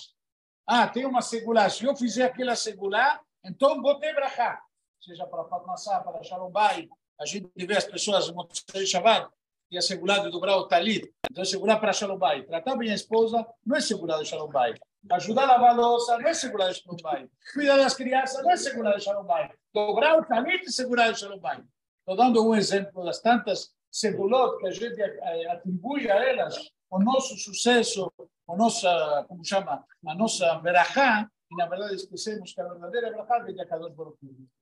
Ah, 0.65 0.85
tem 0.87 1.05
uma 1.05 1.21
segular. 1.21 1.69
Se 1.69 1.85
eu 1.85 1.95
fizer 1.95 2.25
aquela 2.25 2.57
segular, 2.57 3.21
então 3.45 3.81
vou 3.81 3.97
ter 3.99 4.13
brachá. 4.13 4.61
Seja 4.99 5.25
para 5.25 5.45
Fatmassá, 5.45 5.99
para 6.01 6.23
Shalom 6.23 6.51
Bay. 6.51 6.89
A 7.19 7.25
gente 7.25 7.49
vê 7.55 7.77
as 7.77 7.85
pessoas 7.85 8.31
no 8.31 8.47
Shabbat 8.85 9.29
e 9.71 9.77
a 9.77 9.81
segular 9.81 10.19
de 10.19 10.29
dobrar 10.29 10.57
o 10.57 10.67
talit. 10.67 11.11
Então, 11.29 11.43
segurar 11.45 11.77
para 11.77 11.93
Shalom 11.93 12.17
Bay. 12.17 12.43
Tratar 12.43 12.75
bem 12.75 12.91
a 12.91 12.95
esposa 12.95 13.45
não 13.65 13.75
é 13.75 13.81
segurar 13.81 14.19
de 14.19 14.25
Shalom 14.25 14.49
Bay. 14.49 14.73
Ajudar 15.09 15.43
a 15.43 15.53
lavar 15.53 15.69
a 15.69 15.73
louça 15.73 16.17
não 16.17 16.27
é 16.27 16.33
segurar 16.33 16.71
de 16.71 16.79
Shalom 16.79 16.97
Bay. 17.01 17.29
Cuidar 17.53 17.77
das 17.77 17.93
crianças 17.93 18.43
não 18.43 18.51
é 18.51 18.57
segurar 18.57 18.97
de 18.97 19.03
Shalom 19.03 19.25
Bay. 19.25 19.49
Dobrar 19.73 20.19
o 20.19 20.25
talit 20.25 20.65
é 20.65 20.69
segurar 20.69 21.11
de 21.11 21.19
Shalom 21.19 21.39
Bay. 21.39 21.63
Estou 21.99 22.15
dando 22.15 22.45
um 22.45 22.55
exemplo 22.55 23.03
das 23.03 23.19
tantas 23.19 23.75
segulot 23.91 24.57
que 24.59 24.67
a 24.67 24.71
gente 24.71 25.01
eh, 25.01 25.51
atribui 25.51 26.09
a 26.09 26.15
elas 26.15 26.55
o 26.89 26.99
nosso 26.99 27.37
sucesso, 27.37 28.11
o 28.47 28.55
nossa, 28.55 29.25
como 29.27 29.43
chama, 29.43 29.83
a 30.05 30.15
nossa 30.15 30.57
verajá, 30.59 31.29
e 31.49 31.55
na 31.55 31.65
verdade 31.67 31.95
esquecemos 31.95 32.53
que 32.53 32.61
a 32.61 32.67
verdadeira 32.67 33.09
verajá 33.09 33.39
vem 33.39 33.55
de 33.55 33.61
Akadosh 33.61 33.93
Baruch 33.93 34.17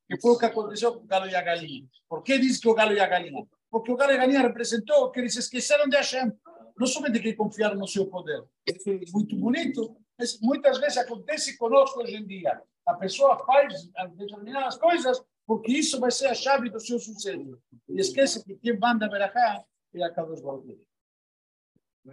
que 0.07 0.21
foi 0.21 0.31
o 0.31 0.37
que 0.37 0.45
aconteceu 0.45 0.93
com 0.93 1.03
o 1.03 1.07
galo 1.07 1.27
e 1.27 1.35
a 1.35 1.41
galinha. 1.41 1.87
Por 2.07 2.21
que 2.21 2.37
diz 2.37 2.59
que 2.59 2.67
o 2.67 2.73
galo 2.73 2.93
e 2.93 2.99
a 2.99 3.07
galinha? 3.07 3.45
Porque 3.71 3.91
o 3.91 3.95
galo 3.95 4.11
e 4.11 4.15
a 4.15 4.17
galinha 4.17 4.41
representou 4.41 5.09
que 5.11 5.19
eles 5.19 5.35
esqueceram 5.35 5.89
de 5.89 5.97
Hashem. 5.97 6.31
Não 6.77 6.85
somente 6.85 7.19
que 7.19 7.33
confiaram 7.33 7.77
no 7.77 7.87
seu 7.87 8.05
poder. 8.05 8.43
Isso 8.67 8.89
é 8.89 8.99
muito 9.11 9.35
bonito, 9.35 9.95
mas 10.17 10.39
muitas 10.41 10.77
vezes 10.77 10.97
acontece 10.97 11.57
conosco 11.57 12.01
hoje 12.01 12.15
em 12.15 12.25
dia. 12.25 12.61
A 12.85 12.93
pessoa 12.93 13.43
faz 13.45 13.89
determinadas 14.15 14.77
coisas 14.77 15.21
porque 15.47 15.71
isso 15.71 15.99
vai 15.99 16.11
ser 16.11 16.27
a 16.27 16.33
chave 16.33 16.69
do 16.69 16.79
seu 16.79 16.99
sucesso. 16.99 17.59
E 17.89 17.99
esquece 17.99 18.43
que 18.43 18.55
quem 18.55 18.77
manda 18.77 19.05
a 19.05 19.09
veracá 19.09 19.63
é 19.93 20.03
a 20.03 20.11
Kadosh 20.11 20.41